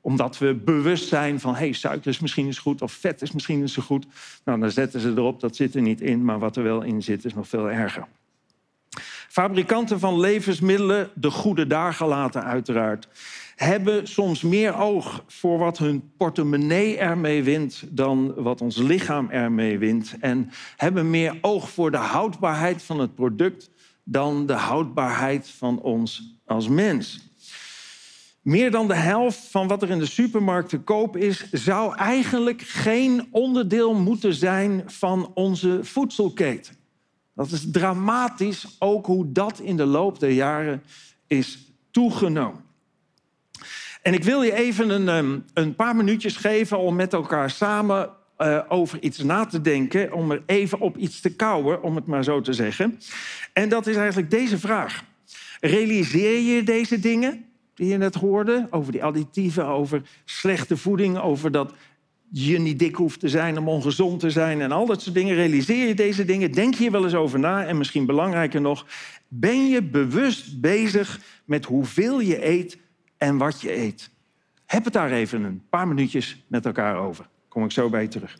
omdat 0.00 0.38
we 0.38 0.54
bewust 0.54 1.08
zijn 1.08 1.40
van 1.40 1.54
hey, 1.54 1.72
suiker 1.72 2.10
is 2.10 2.20
misschien 2.20 2.46
eens 2.46 2.58
goed 2.58 2.82
of 2.82 2.92
vet 2.92 3.22
is 3.22 3.32
misschien 3.32 3.60
eens 3.60 3.76
goed. 3.76 4.06
Nou, 4.44 4.60
dan 4.60 4.70
zetten 4.70 5.00
ze 5.00 5.10
erop, 5.10 5.40
dat 5.40 5.56
zit 5.56 5.74
er 5.74 5.82
niet 5.82 6.00
in, 6.00 6.24
maar 6.24 6.38
wat 6.38 6.56
er 6.56 6.62
wel 6.62 6.82
in 6.82 7.02
zit 7.02 7.24
is 7.24 7.34
nog 7.34 7.48
veel 7.48 7.70
erger. 7.70 8.06
Fabrikanten 9.28 9.98
van 9.98 10.20
levensmiddelen, 10.20 11.10
de 11.14 11.30
goede 11.30 11.66
dagen 11.66 12.06
laten 12.06 12.44
uiteraard, 12.44 13.08
hebben 13.56 14.06
soms 14.08 14.42
meer 14.42 14.76
oog 14.76 15.24
voor 15.26 15.58
wat 15.58 15.78
hun 15.78 16.12
portemonnee 16.16 16.98
ermee 16.98 17.42
wint 17.42 17.84
dan 17.88 18.34
wat 18.34 18.60
ons 18.60 18.76
lichaam 18.76 19.30
ermee 19.30 19.78
wint. 19.78 20.16
En 20.20 20.50
hebben 20.76 21.10
meer 21.10 21.38
oog 21.40 21.70
voor 21.70 21.90
de 21.90 21.96
houdbaarheid 21.96 22.82
van 22.82 23.00
het 23.00 23.14
product 23.14 23.70
dan 24.04 24.46
de 24.46 24.52
houdbaarheid 24.52 25.48
van 25.48 25.80
ons 25.80 26.36
als 26.46 26.68
mens. 26.68 27.30
Meer 28.42 28.70
dan 28.70 28.88
de 28.88 28.94
helft 28.94 29.38
van 29.38 29.68
wat 29.68 29.82
er 29.82 29.90
in 29.90 29.98
de 29.98 30.06
supermarkt 30.06 30.68
te 30.68 30.78
koop 30.78 31.16
is, 31.16 31.50
zou 31.50 31.96
eigenlijk 31.96 32.62
geen 32.62 33.28
onderdeel 33.30 33.94
moeten 33.94 34.34
zijn 34.34 34.82
van 34.86 35.30
onze 35.34 35.78
voedselketen. 35.82 36.74
Dat 37.34 37.50
is 37.50 37.70
dramatisch, 37.70 38.76
ook 38.78 39.06
hoe 39.06 39.32
dat 39.32 39.58
in 39.58 39.76
de 39.76 39.84
loop 39.84 40.18
der 40.18 40.30
jaren 40.30 40.82
is 41.26 41.58
toegenomen. 41.90 42.64
En 44.02 44.14
ik 44.14 44.24
wil 44.24 44.42
je 44.42 44.54
even 44.54 44.90
een, 44.90 45.08
ehm, 45.08 45.38
een 45.54 45.74
paar 45.74 45.96
minuutjes 45.96 46.36
geven 46.36 46.78
om 46.78 46.94
met 46.94 47.12
elkaar 47.12 47.50
samen 47.50 48.10
uh, 48.38 48.60
over 48.68 49.02
iets 49.02 49.18
na 49.18 49.46
te 49.46 49.60
denken, 49.60 50.12
om 50.12 50.30
er 50.30 50.42
even 50.46 50.80
op 50.80 50.96
iets 50.96 51.20
te 51.20 51.34
kouwen, 51.34 51.82
om 51.82 51.96
het 51.96 52.06
maar 52.06 52.24
zo 52.24 52.40
te 52.40 52.52
zeggen. 52.52 52.98
En 53.52 53.68
dat 53.68 53.86
is 53.86 53.96
eigenlijk 53.96 54.30
deze 54.30 54.58
vraag. 54.58 55.04
Realiseer 55.60 56.54
je 56.54 56.62
deze 56.62 57.00
dingen 57.00 57.44
die 57.74 57.88
je 57.88 57.96
net 57.96 58.14
hoorde, 58.14 58.66
over 58.70 58.92
die 58.92 59.04
additieven, 59.04 59.66
over 59.66 60.02
slechte 60.24 60.76
voeding, 60.76 61.18
over 61.18 61.50
dat 61.50 61.72
je 62.30 62.58
niet 62.58 62.78
dik 62.78 62.94
hoeft 62.94 63.20
te 63.20 63.28
zijn 63.28 63.58
om 63.58 63.68
ongezond 63.68 64.20
te 64.20 64.30
zijn 64.30 64.60
en 64.60 64.72
al 64.72 64.86
dat 64.86 65.02
soort 65.02 65.14
dingen. 65.14 65.34
Realiseer 65.34 65.86
je 65.86 65.94
deze 65.94 66.24
dingen? 66.24 66.52
Denk 66.52 66.74
je 66.74 66.90
wel 66.90 67.04
eens 67.04 67.14
over 67.14 67.38
na? 67.38 67.64
En 67.64 67.78
misschien 67.78 68.06
belangrijker 68.06 68.60
nog, 68.60 68.86
ben 69.28 69.68
je 69.68 69.82
bewust 69.82 70.60
bezig 70.60 71.20
met 71.44 71.64
hoeveel 71.64 72.20
je 72.20 72.46
eet 72.46 72.78
en 73.22 73.38
wat 73.38 73.60
je 73.60 73.76
eet? 73.76 74.10
Heb 74.66 74.84
het 74.84 74.92
daar 74.92 75.10
even 75.10 75.42
een 75.42 75.62
paar 75.68 75.88
minuutjes 75.88 76.44
met 76.46 76.66
elkaar 76.66 76.96
over. 76.96 77.28
Kom 77.48 77.64
ik 77.64 77.70
zo 77.70 77.88
bij 77.88 78.02
je 78.02 78.08
terug. 78.08 78.38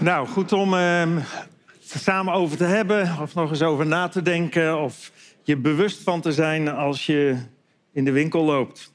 Nou, 0.00 0.26
goed 0.26 0.52
om 0.52 0.74
er 0.74 1.08
samen 1.80 2.32
over 2.32 2.56
te 2.56 2.64
hebben, 2.64 3.18
of 3.20 3.34
nog 3.34 3.50
eens 3.50 3.62
over 3.62 3.86
na 3.86 4.08
te 4.08 4.22
denken, 4.22 4.80
of 4.80 5.12
je 5.42 5.56
bewust 5.56 6.02
van 6.02 6.20
te 6.20 6.32
zijn 6.32 6.68
als 6.68 7.06
je 7.06 7.36
in 7.92 8.04
de 8.04 8.10
winkel 8.10 8.44
loopt. 8.44 8.92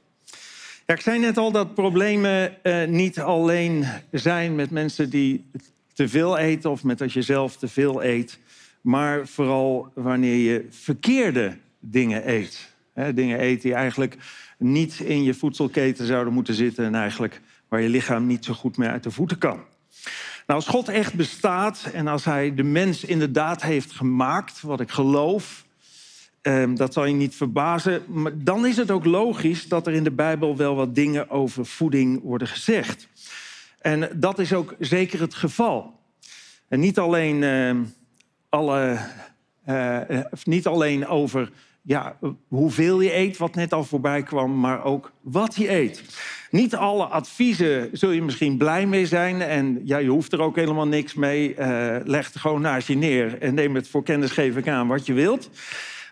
Ja, 0.86 0.94
ik 0.94 1.02
zei 1.02 1.20
net 1.20 1.38
al 1.38 1.52
dat 1.52 1.74
problemen 1.74 2.64
eh, 2.64 2.88
niet 2.88 3.20
alleen 3.20 3.86
zijn 4.12 4.56
met 4.56 4.70
mensen 4.70 5.10
die 5.10 5.50
te 5.94 6.08
veel 6.08 6.38
eten 6.38 6.72
of 6.72 6.84
met 6.84 7.02
als 7.02 7.14
je 7.14 7.22
zelf 7.22 7.58
te 7.58 7.68
veel 7.68 8.04
eet, 8.04 8.40
maar 8.82 9.28
vooral 9.28 9.92
wanneer 9.94 10.54
je 10.54 10.66
verkeerde 10.70 11.58
dingen 11.80 12.30
eet. 12.30 12.74
Dingen 13.14 13.40
eten 13.40 13.62
die 13.62 13.74
eigenlijk 13.74 14.18
niet 14.58 15.00
in 15.00 15.24
je 15.24 15.34
voedselketen 15.34 16.06
zouden 16.06 16.34
moeten 16.34 16.54
zitten... 16.54 16.86
en 16.86 16.96
eigenlijk 16.96 17.42
waar 17.68 17.82
je 17.82 17.90
lichaam 17.90 18.28
niet 18.28 18.46
zo 18.46 18.54
goed 18.54 18.78
mee 18.78 18.90
uit 18.90 19.04
de 19.04 19.12
voeten 19.12 19.38
kan. 19.38 19.60
Nou, 20.46 20.60
als 20.60 20.68
God 20.68 20.90
echt 20.90 21.14
bestaat 21.14 21.90
en 21.94 22.08
als 22.08 22.26
hij 22.26 22.56
de 22.56 22.64
mens 22.64 23.04
inderdaad 23.04 23.62
heeft 23.62 23.92
gemaakt... 23.92 24.62
wat 24.62 24.80
ik 24.80 24.92
geloof, 24.92 25.66
ehm, 26.42 26.76
dat 26.76 26.94
zal 26.94 27.06
je 27.06 27.14
niet 27.14 27.36
verbazen... 27.36 28.04
maar 28.08 28.32
dan 28.36 28.66
is 28.66 28.78
het 28.78 28.92
ook 28.92 29.06
logisch 29.06 29.68
dat 29.68 29.88
er 29.88 29.94
in 29.94 30.04
de 30.04 30.12
Bijbel 30.12 30.58
wel 30.58 30.76
wat 30.76 30.96
dingen 30.96 31.30
over 31.30 31.66
voeding 31.66 32.22
worden 32.24 32.48
gezegd. 32.48 33.08
En 33.80 34.10
dat 34.16 34.40
is 34.40 34.54
ook 34.54 34.76
zeker 34.80 35.20
het 35.20 35.34
geval. 35.34 36.00
En 36.68 36.80
niet 36.80 37.00
alleen, 37.00 37.44
ehm, 37.44 37.84
alle, 38.50 39.00
eh, 39.64 40.20
eh, 40.20 40.26
niet 40.44 40.68
alleen 40.68 41.08
over 41.08 41.52
ja, 41.86 42.18
hoeveel 42.48 43.02
je 43.02 43.16
eet, 43.16 43.38
wat 43.38 43.56
net 43.56 43.74
al 43.74 43.84
voorbij 43.84 44.24
kwam, 44.24 44.60
maar 44.60 44.84
ook 44.84 45.12
wat 45.22 45.56
je 45.56 45.72
eet. 45.72 46.04
Niet 46.56 46.76
alle 46.76 47.06
adviezen 47.06 47.90
zul 47.92 48.12
je 48.12 48.22
misschien 48.22 48.58
blij 48.58 48.86
mee 48.86 49.06
zijn. 49.06 49.42
En 49.42 49.82
ja, 49.84 49.98
je 49.98 50.10
hoeft 50.10 50.34
er 50.34 50.42
ook 50.42 50.56
helemaal 50.56 50.88
niks 50.88 51.14
mee. 51.14 51.56
Eh, 51.56 51.96
leg 52.04 52.32
gewoon 52.32 52.62
naast 52.62 52.88
je 52.88 52.96
neer 52.96 53.42
en 53.42 53.54
neem 53.54 53.76
het 53.76 53.88
voor 53.88 54.04
kennisgeving 54.04 54.70
aan 54.70 54.88
wat 54.88 55.06
je 55.06 55.14
wilt. 55.14 55.50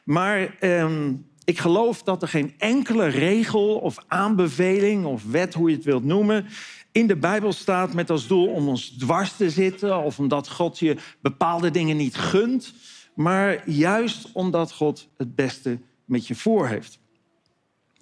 Maar 0.03 0.55
ehm, 0.59 1.13
ik 1.43 1.59
geloof 1.59 2.03
dat 2.03 2.21
er 2.21 2.27
geen 2.27 2.53
enkele 2.57 3.07
regel 3.07 3.77
of 3.77 3.97
aanbeveling 4.07 5.05
of 5.05 5.23
wet, 5.31 5.53
hoe 5.53 5.69
je 5.69 5.75
het 5.75 5.85
wilt 5.85 6.03
noemen, 6.03 6.45
in 6.91 7.07
de 7.07 7.17
Bijbel 7.17 7.51
staat 7.51 7.93
met 7.93 8.09
als 8.09 8.27
doel 8.27 8.47
om 8.47 8.67
ons 8.67 8.89
dwars 8.89 9.35
te 9.35 9.49
zitten 9.49 9.97
of 9.97 10.19
omdat 10.19 10.49
God 10.49 10.79
je 10.79 10.97
bepaalde 11.21 11.71
dingen 11.71 11.97
niet 11.97 12.15
gunt, 12.15 12.73
maar 13.15 13.69
juist 13.69 14.29
omdat 14.33 14.73
God 14.73 15.07
het 15.17 15.35
beste 15.35 15.79
met 16.05 16.27
je 16.27 16.35
voor 16.35 16.67
heeft. 16.67 17.01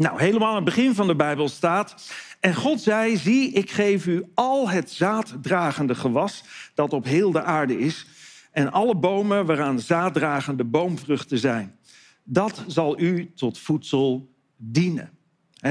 Nou, 0.02 0.20
helemaal 0.20 0.50
aan 0.50 0.56
het 0.56 0.64
begin 0.64 0.96
van 0.96 1.08
de 1.08 1.16
Bijbel 1.16 1.50
staat. 1.50 2.14
En 2.40 2.56
God 2.56 2.82
zei: 2.82 3.18
Zie, 3.18 3.52
ik 3.52 3.72
geef 3.72 4.06
u 4.06 4.24
al 4.34 4.70
het 4.70 4.92
zaaddragende 4.92 5.96
gewas 5.96 6.44
dat 6.74 6.94
op 6.94 7.06
heel 7.06 7.32
de 7.32 7.42
aarde 7.42 7.80
is. 7.80 8.08
En 8.52 8.72
alle 8.72 8.96
bomen 8.96 9.46
waaraan 9.46 9.80
zaaddragende 9.80 10.64
boomvruchten 10.64 11.38
zijn. 11.38 11.76
Dat 12.24 12.64
zal 12.68 13.00
u 13.00 13.32
tot 13.36 13.58
voedsel 13.58 14.34
dienen. 14.58 15.10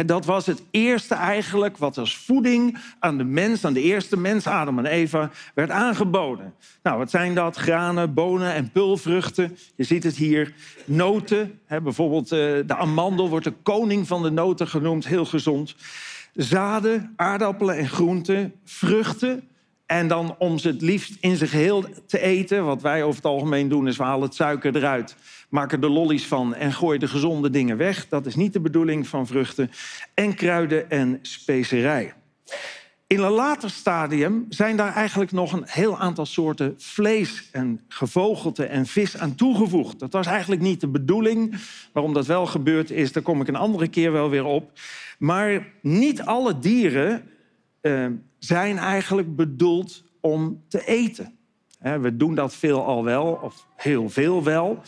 Dat 0.06 0.24
was 0.24 0.46
het 0.46 0.62
eerste 0.70 1.14
eigenlijk 1.14 1.76
wat 1.76 1.98
als 1.98 2.16
voeding 2.16 2.78
aan 2.98 3.18
de 3.18 3.24
mens, 3.24 3.64
aan 3.64 3.72
de 3.72 3.82
eerste 3.82 4.16
mens, 4.16 4.46
Adam 4.46 4.78
en 4.78 4.86
Eva, 4.86 5.30
werd 5.54 5.70
aangeboden. 5.70 6.54
Nou, 6.82 6.98
wat 6.98 7.10
zijn 7.10 7.34
dat? 7.34 7.56
Granen, 7.56 8.14
bonen 8.14 8.52
en 8.52 8.70
pulvruchten. 8.70 9.56
Je 9.76 9.84
ziet 9.84 10.04
het 10.04 10.16
hier. 10.16 10.54
Noten, 10.84 11.60
bijvoorbeeld 11.82 12.32
eh, 12.32 12.38
de 12.66 12.76
amandel 12.76 13.28
wordt 13.28 13.44
de 13.44 13.54
koning 13.62 14.06
van 14.06 14.22
de 14.22 14.30
noten 14.30 14.68
genoemd, 14.68 15.06
heel 15.06 15.24
gezond. 15.24 15.74
Zaden, 16.34 17.12
aardappelen 17.16 17.76
en 17.76 17.88
groenten, 17.88 18.52
vruchten. 18.64 19.49
En 19.90 20.08
dan 20.08 20.34
om 20.38 20.58
ze 20.58 20.68
het 20.68 20.82
liefst 20.82 21.16
in 21.20 21.36
zijn 21.36 21.50
geheel 21.50 21.84
te 22.06 22.20
eten. 22.20 22.64
Wat 22.64 22.82
wij 22.82 23.02
over 23.02 23.16
het 23.16 23.24
algemeen 23.24 23.68
doen, 23.68 23.88
is 23.88 23.96
we 23.96 24.02
halen 24.02 24.22
het 24.22 24.34
suiker 24.34 24.76
eruit, 24.76 25.16
maken 25.48 25.82
er 25.82 25.90
lollies 25.90 26.26
van 26.26 26.54
en 26.54 26.72
gooien 26.72 27.00
de 27.00 27.08
gezonde 27.08 27.50
dingen 27.50 27.76
weg. 27.76 28.08
Dat 28.08 28.26
is 28.26 28.34
niet 28.34 28.52
de 28.52 28.60
bedoeling 28.60 29.08
van 29.08 29.26
vruchten. 29.26 29.70
En 30.14 30.34
kruiden 30.34 30.90
en 30.90 31.18
specerijen. 31.22 32.12
In 33.06 33.20
een 33.20 33.30
later 33.30 33.70
stadium 33.70 34.46
zijn 34.48 34.76
daar 34.76 34.94
eigenlijk 34.94 35.32
nog 35.32 35.52
een 35.52 35.64
heel 35.66 35.98
aantal 35.98 36.26
soorten 36.26 36.74
vlees 36.78 37.48
en 37.52 37.80
gevogelte 37.88 38.64
en 38.64 38.86
vis 38.86 39.16
aan 39.18 39.34
toegevoegd. 39.34 39.98
Dat 39.98 40.12
was 40.12 40.26
eigenlijk 40.26 40.62
niet 40.62 40.80
de 40.80 40.88
bedoeling. 40.88 41.56
Waarom 41.92 42.12
dat 42.12 42.26
wel 42.26 42.46
gebeurd 42.46 42.90
is, 42.90 43.12
daar 43.12 43.22
kom 43.22 43.40
ik 43.40 43.48
een 43.48 43.56
andere 43.56 43.88
keer 43.88 44.12
wel 44.12 44.30
weer 44.30 44.44
op. 44.44 44.72
Maar 45.18 45.66
niet 45.82 46.22
alle 46.22 46.58
dieren 46.58 47.22
uh, 47.82 48.06
zijn 48.40 48.78
eigenlijk 48.78 49.36
bedoeld 49.36 50.02
om 50.20 50.62
te 50.68 50.86
eten. 50.86 51.38
We 51.78 52.16
doen 52.16 52.34
dat 52.34 52.54
veel 52.54 52.84
al 52.84 53.04
wel, 53.04 53.38
of 53.42 53.66
heel 53.76 54.10
veel 54.10 54.44
wel. 54.44 54.82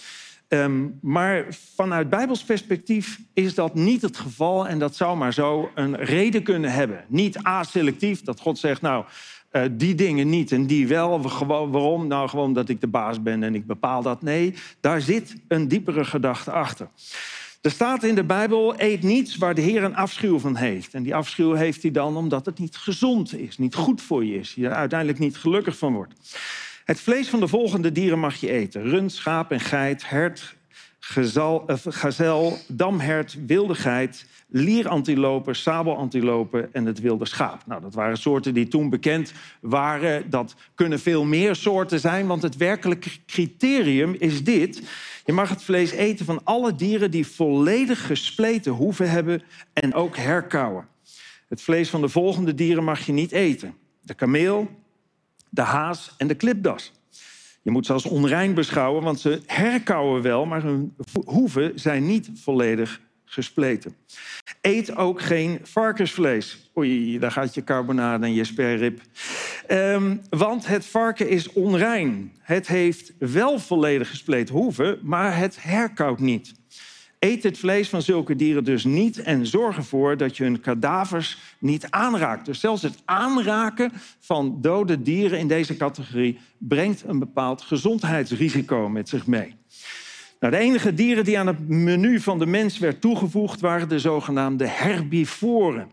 Um, 0.48 0.98
maar 1.02 1.46
vanuit 1.74 2.08
Bijbels 2.08 2.44
perspectief 2.44 3.20
is 3.34 3.54
dat 3.54 3.74
niet 3.74 4.02
het 4.02 4.16
geval 4.16 4.68
en 4.68 4.78
dat 4.78 4.96
zou 4.96 5.16
maar 5.16 5.32
zo 5.32 5.70
een 5.74 5.96
reden 5.96 6.42
kunnen 6.42 6.72
hebben. 6.72 7.04
Niet 7.08 7.38
aselectief, 7.38 8.22
dat 8.22 8.40
God 8.40 8.58
zegt, 8.58 8.80
nou, 8.80 9.04
uh, 9.52 9.62
die 9.70 9.94
dingen 9.94 10.28
niet 10.28 10.52
en 10.52 10.66
die 10.66 10.86
wel. 10.86 11.20
Waarom? 11.46 12.06
Nou, 12.06 12.28
gewoon 12.28 12.52
dat 12.52 12.68
ik 12.68 12.80
de 12.80 12.86
baas 12.86 13.22
ben 13.22 13.42
en 13.42 13.54
ik 13.54 13.66
bepaal 13.66 14.02
dat. 14.02 14.22
Nee, 14.22 14.54
daar 14.80 15.00
zit 15.00 15.36
een 15.48 15.68
diepere 15.68 16.04
gedachte 16.04 16.50
achter. 16.50 16.88
Er 17.62 17.70
staat 17.70 18.02
in 18.02 18.14
de 18.14 18.24
Bijbel, 18.24 18.74
eet 18.76 19.02
niets 19.02 19.36
waar 19.36 19.54
de 19.54 19.60
Heer 19.60 19.84
een 19.84 19.96
afschuw 19.96 20.38
van 20.38 20.56
heeft. 20.56 20.94
En 20.94 21.02
die 21.02 21.14
afschuw 21.14 21.52
heeft 21.52 21.82
hij 21.82 21.90
dan 21.90 22.16
omdat 22.16 22.46
het 22.46 22.58
niet 22.58 22.76
gezond 22.76 23.38
is, 23.38 23.58
niet 23.58 23.74
goed 23.74 24.02
voor 24.02 24.24
je 24.24 24.38
is. 24.38 24.54
Je 24.54 24.66
er 24.66 24.74
uiteindelijk 24.74 25.18
niet 25.18 25.36
gelukkig 25.36 25.78
van 25.78 25.92
wordt. 25.92 26.14
Het 26.84 27.00
vlees 27.00 27.28
van 27.28 27.40
de 27.40 27.48
volgende 27.48 27.92
dieren 27.92 28.18
mag 28.18 28.36
je 28.36 28.50
eten. 28.50 28.82
Rund, 28.82 29.12
schaap 29.12 29.50
en 29.50 29.60
geit, 29.60 30.08
hert, 30.08 30.56
gazel, 31.88 32.58
damhert, 32.68 33.36
wilde 33.46 33.74
geit, 33.74 34.26
lierantilopen, 34.48 35.56
sabelantilopen 35.56 36.74
en 36.74 36.86
het 36.86 37.00
wilde 37.00 37.26
schaap. 37.26 37.66
Nou, 37.66 37.80
dat 37.80 37.94
waren 37.94 38.16
soorten 38.16 38.54
die 38.54 38.68
toen 38.68 38.90
bekend 38.90 39.32
waren. 39.60 40.30
Dat 40.30 40.54
kunnen 40.74 41.00
veel 41.00 41.24
meer 41.24 41.54
soorten 41.54 42.00
zijn, 42.00 42.26
want 42.26 42.42
het 42.42 42.56
werkelijke 42.56 43.10
criterium 43.26 44.14
is 44.18 44.44
dit. 44.44 44.82
Je 45.24 45.32
mag 45.32 45.48
het 45.48 45.62
vlees 45.62 45.90
eten 45.90 46.24
van 46.24 46.40
alle 46.44 46.74
dieren 46.74 47.10
die 47.10 47.26
volledig 47.26 48.06
gespleten 48.06 48.72
hoeven 48.72 49.10
hebben 49.10 49.42
en 49.72 49.94
ook 49.94 50.16
herkauwen. 50.16 50.88
Het 51.48 51.62
vlees 51.62 51.90
van 51.90 52.00
de 52.00 52.08
volgende 52.08 52.54
dieren 52.54 52.84
mag 52.84 53.06
je 53.06 53.12
niet 53.12 53.32
eten. 53.32 53.74
De 54.00 54.14
kameel, 54.14 54.70
de 55.48 55.62
haas 55.62 56.14
en 56.16 56.26
de 56.26 56.34
klipdas. 56.34 56.92
Je 57.62 57.70
moet 57.70 57.86
ze 57.86 57.92
als 57.92 58.04
onrein 58.04 58.54
beschouwen, 58.54 59.02
want 59.02 59.20
ze 59.20 59.40
herkauwen 59.46 60.22
wel, 60.22 60.46
maar 60.46 60.62
hun 60.62 60.94
hoeven 61.24 61.72
zijn 61.74 62.06
niet 62.06 62.30
volledig 62.34 63.00
gespleten. 63.24 63.94
Eet 64.60 64.96
ook 64.96 65.20
geen 65.20 65.60
varkensvlees. 65.62 66.70
Oei, 66.78 67.18
daar 67.18 67.30
gaat 67.30 67.54
je 67.54 67.64
carbonade 67.64 68.26
en 68.26 68.34
je 68.34 68.44
sperrip. 68.44 69.00
Um, 69.68 70.20
want 70.30 70.66
het 70.66 70.86
varken 70.86 71.28
is 71.28 71.52
onrein. 71.52 72.32
Het 72.40 72.66
heeft 72.66 73.12
wel 73.18 73.58
volledig 73.58 74.08
gespleten 74.08 74.54
hoeven, 74.54 74.98
maar 75.02 75.36
het 75.36 75.62
herkoudt 75.62 76.20
niet. 76.20 76.54
Eet 77.24 77.42
het 77.42 77.58
vlees 77.58 77.88
van 77.88 78.02
zulke 78.02 78.36
dieren 78.36 78.64
dus 78.64 78.84
niet 78.84 79.18
en 79.18 79.46
zorg 79.46 79.76
ervoor 79.76 80.16
dat 80.16 80.36
je 80.36 80.44
hun 80.44 80.60
kadavers 80.60 81.38
niet 81.58 81.86
aanraakt. 81.90 82.46
Dus 82.46 82.60
zelfs 82.60 82.82
het 82.82 83.02
aanraken 83.04 83.92
van 84.18 84.58
dode 84.60 85.02
dieren 85.02 85.38
in 85.38 85.48
deze 85.48 85.76
categorie 85.76 86.38
brengt 86.58 87.04
een 87.06 87.18
bepaald 87.18 87.62
gezondheidsrisico 87.62 88.88
met 88.88 89.08
zich 89.08 89.26
mee. 89.26 89.54
Nou, 90.40 90.52
de 90.52 90.58
enige 90.58 90.94
dieren 90.94 91.24
die 91.24 91.38
aan 91.38 91.46
het 91.46 91.68
menu 91.68 92.20
van 92.20 92.38
de 92.38 92.46
mens 92.46 92.78
werd 92.78 93.00
toegevoegd 93.00 93.60
waren 93.60 93.88
de 93.88 93.98
zogenaamde 93.98 94.66
herbivoren. 94.66 95.90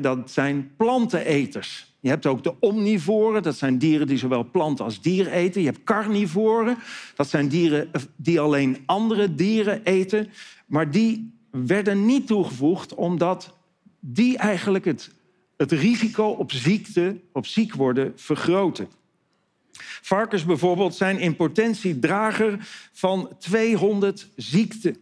dat 0.00 0.30
zijn 0.30 0.70
planteneters. 0.76 1.87
Je 2.00 2.08
hebt 2.08 2.26
ook 2.26 2.42
de 2.42 2.54
omnivoren, 2.60 3.42
dat 3.42 3.56
zijn 3.56 3.78
dieren 3.78 4.06
die 4.06 4.18
zowel 4.18 4.50
plant 4.50 4.80
als 4.80 5.00
dier 5.00 5.28
eten. 5.28 5.60
Je 5.60 5.66
hebt 5.66 5.84
carnivoren, 5.84 6.78
dat 7.14 7.28
zijn 7.28 7.48
dieren 7.48 7.90
die 8.16 8.40
alleen 8.40 8.82
andere 8.86 9.34
dieren 9.34 9.84
eten. 9.84 10.30
Maar 10.66 10.90
die 10.90 11.32
werden 11.50 12.06
niet 12.06 12.26
toegevoegd 12.26 12.94
omdat 12.94 13.56
die 14.00 14.38
eigenlijk 14.38 14.84
het, 14.84 15.10
het 15.56 15.72
risico 15.72 16.28
op 16.28 16.52
ziekte, 16.52 17.20
op 17.32 17.46
ziek 17.46 17.74
worden, 17.74 18.12
vergroten. 18.16 18.88
Varkens 20.02 20.44
bijvoorbeeld 20.44 20.94
zijn 20.94 21.18
in 21.18 21.36
potentie 21.36 21.98
drager 21.98 22.68
van 22.92 23.30
200 23.38 24.28
ziekten. 24.36 24.96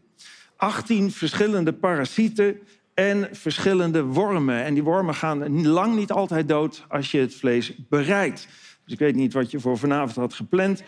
18 0.56 1.12
verschillende 1.12 1.72
parasieten 1.72 2.59
en 2.96 3.28
verschillende 3.32 4.04
wormen. 4.04 4.64
En 4.64 4.74
die 4.74 4.82
wormen 4.82 5.14
gaan 5.14 5.66
lang 5.66 5.96
niet 5.96 6.12
altijd 6.12 6.48
dood 6.48 6.85
als 6.88 7.11
je 7.11 7.18
het 7.18 7.35
vlees 7.35 7.72
bereidt. 7.88 8.48
Dus 8.85 8.92
ik 8.92 8.98
weet 8.98 9.14
niet 9.14 9.32
wat 9.32 9.50
je 9.50 9.61
voor 9.61 9.78
vanavond 9.78 10.16
had 10.16 10.35
gepland. 10.35 10.82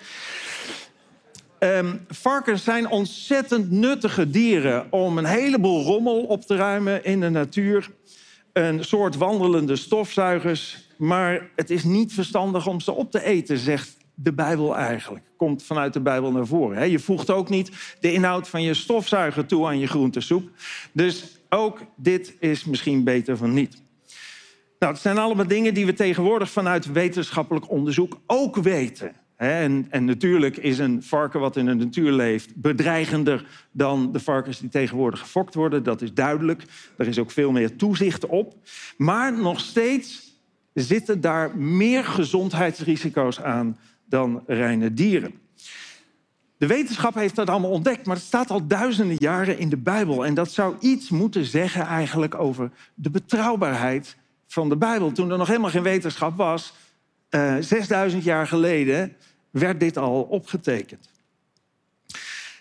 Um, 1.58 2.00
varkens 2.08 2.64
zijn 2.64 2.88
ontzettend 2.88 3.70
nuttige 3.70 4.30
dieren 4.30 4.86
om 4.92 5.18
een 5.18 5.24
heleboel 5.24 5.82
rommel 5.82 6.24
op 6.24 6.42
te 6.42 6.56
ruimen 6.56 7.04
in 7.04 7.20
de 7.20 7.28
natuur. 7.28 7.90
Een 8.52 8.84
soort 8.84 9.16
wandelende 9.16 9.76
stofzuigers. 9.76 10.88
Maar 10.96 11.50
het 11.56 11.70
is 11.70 11.84
niet 11.84 12.12
verstandig 12.12 12.66
om 12.66 12.80
ze 12.80 12.92
op 12.92 13.10
te 13.10 13.24
eten, 13.24 13.58
zegt 13.58 13.96
de 14.14 14.32
Bijbel 14.32 14.76
eigenlijk. 14.76 15.24
Komt 15.36 15.62
vanuit 15.62 15.92
de 15.92 16.00
Bijbel 16.00 16.32
naar 16.32 16.46
voren. 16.46 16.90
Je 16.90 16.98
voegt 16.98 17.30
ook 17.30 17.48
niet 17.48 17.96
de 18.00 18.12
inhoud 18.12 18.48
van 18.48 18.62
je 18.62 18.74
stofzuiger 18.74 19.46
toe 19.46 19.66
aan 19.66 19.78
je 19.78 19.86
groentesoep. 19.86 20.50
Dus 20.92 21.37
ook 21.48 21.80
dit 21.96 22.34
is 22.40 22.64
misschien 22.64 23.04
beter 23.04 23.36
van 23.36 23.52
niet. 23.52 23.82
Nou, 24.78 24.92
het 24.92 25.02
zijn 25.02 25.18
allemaal 25.18 25.46
dingen 25.46 25.74
die 25.74 25.86
we 25.86 25.94
tegenwoordig 25.94 26.50
vanuit 26.50 26.92
wetenschappelijk 26.92 27.70
onderzoek 27.70 28.20
ook 28.26 28.56
weten. 28.56 29.12
En, 29.36 29.86
en 29.90 30.04
natuurlijk 30.04 30.56
is 30.56 30.78
een 30.78 31.02
varken 31.02 31.40
wat 31.40 31.56
in 31.56 31.66
de 31.66 31.74
natuur 31.74 32.12
leeft 32.12 32.56
bedreigender 32.56 33.46
dan 33.72 34.12
de 34.12 34.20
varkens 34.20 34.58
die 34.58 34.68
tegenwoordig 34.68 35.20
gefokt 35.20 35.54
worden. 35.54 35.82
Dat 35.82 36.02
is 36.02 36.14
duidelijk. 36.14 36.62
Er 36.96 37.06
is 37.06 37.18
ook 37.18 37.30
veel 37.30 37.52
meer 37.52 37.76
toezicht 37.76 38.26
op. 38.26 38.54
Maar 38.96 39.38
nog 39.38 39.60
steeds 39.60 40.36
zitten 40.74 41.20
daar 41.20 41.56
meer 41.56 42.04
gezondheidsrisico's 42.04 43.40
aan 43.40 43.78
dan 44.04 44.42
reine 44.46 44.94
dieren. 44.94 45.34
De 46.58 46.66
wetenschap 46.66 47.14
heeft 47.14 47.34
dat 47.34 47.48
allemaal 47.50 47.70
ontdekt, 47.70 48.06
maar 48.06 48.16
het 48.16 48.24
staat 48.24 48.50
al 48.50 48.66
duizenden 48.66 49.16
jaren 49.18 49.58
in 49.58 49.68
de 49.68 49.76
Bijbel. 49.76 50.24
En 50.24 50.34
dat 50.34 50.50
zou 50.50 50.76
iets 50.80 51.10
moeten 51.10 51.44
zeggen 51.44 51.86
eigenlijk 51.86 52.34
over 52.34 52.70
de 52.94 53.10
betrouwbaarheid 53.10 54.16
van 54.46 54.68
de 54.68 54.76
Bijbel. 54.76 55.12
Toen 55.12 55.30
er 55.30 55.38
nog 55.38 55.46
helemaal 55.46 55.70
geen 55.70 55.82
wetenschap 55.82 56.36
was, 56.36 56.72
eh 57.28 57.56
6000 57.60 58.24
jaar 58.24 58.46
geleden, 58.46 59.16
werd 59.50 59.80
dit 59.80 59.96
al 59.96 60.22
opgetekend. 60.22 61.10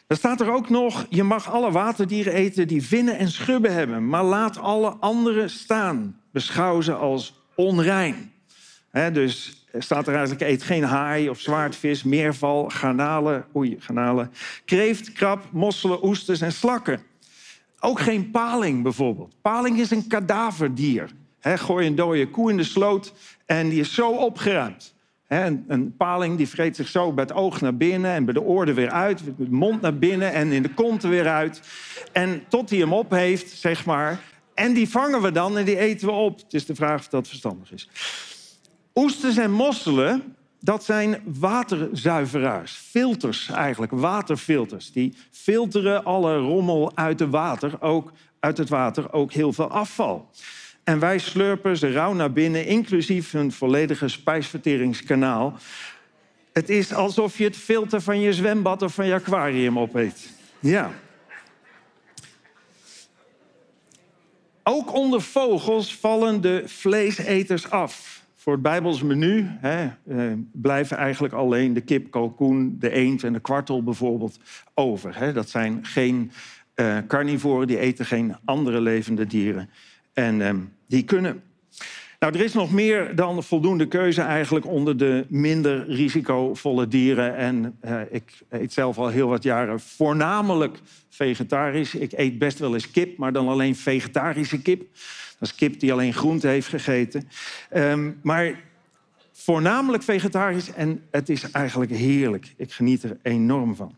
Dan 0.07 0.17
staat 0.17 0.41
er 0.41 0.51
ook 0.51 0.69
nog, 0.69 1.05
je 1.09 1.23
mag 1.23 1.51
alle 1.51 1.71
waterdieren 1.71 2.33
eten 2.33 2.67
die 2.67 2.83
vinnen 2.83 3.17
en 3.17 3.31
schubben 3.31 3.73
hebben, 3.73 4.09
maar 4.09 4.23
laat 4.23 4.57
alle 4.57 4.89
andere 4.89 5.47
staan. 5.47 6.21
Beschouw 6.31 6.81
ze 6.81 6.93
als 6.93 7.41
onrein. 7.55 8.31
Dus 9.13 9.56
staat 9.73 10.07
er 10.07 10.15
eigenlijk, 10.15 10.41
eet 10.41 10.63
geen 10.63 10.83
haai 10.83 11.29
of 11.29 11.39
zwaardvis, 11.39 12.03
meerval, 12.03 12.69
garnalen, 12.69 13.45
oei, 13.55 13.77
garnalen, 13.79 14.31
kreeft, 14.65 15.11
krab, 15.11 15.43
mosselen, 15.51 16.05
oesters 16.05 16.41
en 16.41 16.51
slakken. 16.51 17.01
Ook 17.79 17.99
geen 17.99 18.31
paling 18.31 18.83
bijvoorbeeld. 18.83 19.35
Paling 19.41 19.79
is 19.79 19.91
een 19.91 20.07
kadaverdier. 20.07 21.09
Hè, 21.39 21.57
gooi 21.57 21.87
een 21.87 21.95
dode 21.95 22.29
koe 22.29 22.49
in 22.49 22.57
de 22.57 22.63
sloot 22.63 23.13
en 23.45 23.69
die 23.69 23.79
is 23.79 23.93
zo 23.93 24.09
opgeruimd. 24.11 24.95
Een, 25.27 25.93
paling 25.97 26.37
die 26.37 26.47
vreet 26.47 26.75
zich 26.75 26.87
zo 26.87 27.13
bij 27.13 27.23
het 27.23 27.33
oog 27.33 27.61
naar 27.61 27.77
binnen 27.77 28.11
en 28.11 28.25
bij 28.25 28.33
de 28.33 28.41
oren 28.41 28.75
weer 28.75 28.89
uit, 28.89 29.25
met 29.25 29.37
de 29.37 29.47
mond 29.49 29.81
naar 29.81 29.97
binnen 29.97 30.33
en 30.33 30.51
in 30.51 30.61
de 30.61 30.73
kont 30.73 31.03
er 31.03 31.09
weer 31.09 31.27
uit. 31.27 31.61
En 32.11 32.43
tot 32.47 32.69
hij 32.69 32.79
hem 32.79 32.93
op 32.93 33.11
heeft, 33.11 33.49
zeg 33.49 33.85
maar. 33.85 34.19
En 34.53 34.73
die 34.73 34.89
vangen 34.89 35.21
we 35.21 35.31
dan 35.31 35.57
en 35.57 35.65
die 35.65 35.77
eten 35.77 36.07
we 36.07 36.13
op. 36.13 36.37
Het 36.37 36.53
is 36.53 36.65
de 36.65 36.75
vraag 36.75 36.99
of 36.99 37.07
dat 37.07 37.27
verstandig 37.27 37.71
is. 37.71 37.89
Oesters 38.97 39.37
en 39.37 39.51
mosselen, 39.51 40.35
dat 40.59 40.83
zijn 40.83 41.21
waterzuiveraars. 41.25 42.71
Filters 42.71 43.49
eigenlijk, 43.49 43.91
waterfilters. 43.91 44.91
Die 44.91 45.13
filteren 45.31 46.03
alle 46.03 46.37
rommel 46.37 46.91
uit, 46.95 47.17
de 47.17 47.29
water, 47.29 47.81
ook, 47.81 48.11
uit 48.39 48.57
het 48.57 48.69
water, 48.69 49.13
ook 49.13 49.33
heel 49.33 49.53
veel 49.53 49.69
afval. 49.69 50.29
En 50.83 50.99
wij 50.99 51.17
slurpen 51.17 51.77
ze 51.77 51.91
rauw 51.91 52.13
naar 52.13 52.31
binnen, 52.31 52.65
inclusief 52.65 53.31
hun 53.31 53.51
volledige 53.51 54.07
spijsverteringskanaal. 54.07 55.57
Het 56.53 56.69
is 56.69 56.93
alsof 56.93 57.37
je 57.37 57.43
het 57.43 57.57
filter 57.57 58.01
van 58.01 58.19
je 58.19 58.33
zwembad 58.33 58.81
of 58.81 58.93
van 58.93 59.05
je 59.05 59.13
aquarium 59.13 59.79
opeet. 59.79 60.29
Ja. 60.59 60.91
Ook 64.63 64.93
onder 64.93 65.21
vogels 65.21 65.95
vallen 65.95 66.41
de 66.41 66.63
vleeseters 66.65 67.69
af. 67.69 68.16
Voor 68.47 68.55
het 68.55 68.65
Bijbels 68.65 69.03
menu 69.03 69.45
hè, 69.59 69.89
eh, 70.07 70.33
blijven 70.51 70.97
eigenlijk 70.97 71.33
alleen 71.33 71.73
de 71.73 71.81
kip, 71.81 72.11
kalkoen, 72.11 72.75
de 72.79 72.91
eend 72.91 73.23
en 73.23 73.33
de 73.33 73.39
kwartel 73.39 73.83
bijvoorbeeld 73.83 74.39
over. 74.73 75.19
Hè. 75.19 75.33
Dat 75.33 75.49
zijn 75.49 75.85
geen 75.85 76.31
eh, 76.73 76.97
carnivoren, 77.07 77.67
die 77.67 77.79
eten 77.79 78.05
geen 78.05 78.35
andere 78.45 78.81
levende 78.81 79.25
dieren. 79.25 79.69
En 80.13 80.41
eh, 80.41 80.53
die 80.87 81.03
kunnen. 81.03 81.41
Nou, 82.19 82.33
er 82.33 82.43
is 82.43 82.53
nog 82.53 82.71
meer 82.71 83.15
dan 83.15 83.43
voldoende 83.43 83.87
keuze 83.87 84.21
eigenlijk 84.21 84.65
onder 84.65 84.97
de 84.97 85.25
minder 85.29 85.87
risicovolle 85.87 86.87
dieren. 86.87 87.35
En 87.35 87.77
eh, 87.79 88.01
ik 88.09 88.31
eet 88.49 88.73
zelf 88.73 88.97
al 88.97 89.07
heel 89.07 89.27
wat 89.27 89.43
jaren 89.43 89.79
voornamelijk 89.79 90.79
vegetarisch. 91.09 91.95
Ik 91.95 92.11
eet 92.11 92.37
best 92.37 92.59
wel 92.59 92.73
eens 92.73 92.91
kip, 92.91 93.17
maar 93.17 93.33
dan 93.33 93.47
alleen 93.47 93.75
vegetarische 93.75 94.61
kip. 94.61 94.79
Dat 95.39 95.49
is 95.49 95.55
kip 95.55 95.79
die 95.79 95.91
alleen 95.91 96.13
groente 96.13 96.47
heeft 96.47 96.67
gegeten. 96.67 97.29
Ehm, 97.69 98.11
maar 98.21 98.63
voornamelijk 99.31 100.03
vegetarisch 100.03 100.73
en 100.73 101.03
het 101.11 101.29
is 101.29 101.51
eigenlijk 101.51 101.91
heerlijk. 101.91 102.53
Ik 102.57 102.71
geniet 102.71 103.03
er 103.03 103.17
enorm 103.21 103.75
van. 103.75 103.95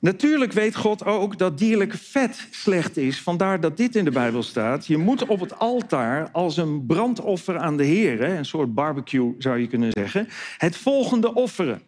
Natuurlijk 0.00 0.52
weet 0.52 0.76
God 0.76 1.04
ook 1.04 1.38
dat 1.38 1.58
dierlijk 1.58 1.92
vet 1.94 2.48
slecht 2.50 2.96
is. 2.96 3.20
Vandaar 3.20 3.60
dat 3.60 3.76
dit 3.76 3.96
in 3.96 4.04
de 4.04 4.10
Bijbel 4.10 4.42
staat. 4.42 4.86
Je 4.86 4.96
moet 4.96 5.26
op 5.26 5.40
het 5.40 5.58
altaar 5.58 6.28
als 6.32 6.56
een 6.56 6.86
brandoffer 6.86 7.58
aan 7.58 7.76
de 7.76 7.84
Heer, 7.84 8.22
een 8.22 8.44
soort 8.44 8.74
barbecue 8.74 9.34
zou 9.38 9.58
je 9.58 9.66
kunnen 9.66 9.90
zeggen, 9.92 10.28
het 10.58 10.76
volgende 10.76 11.34
offeren. 11.34 11.82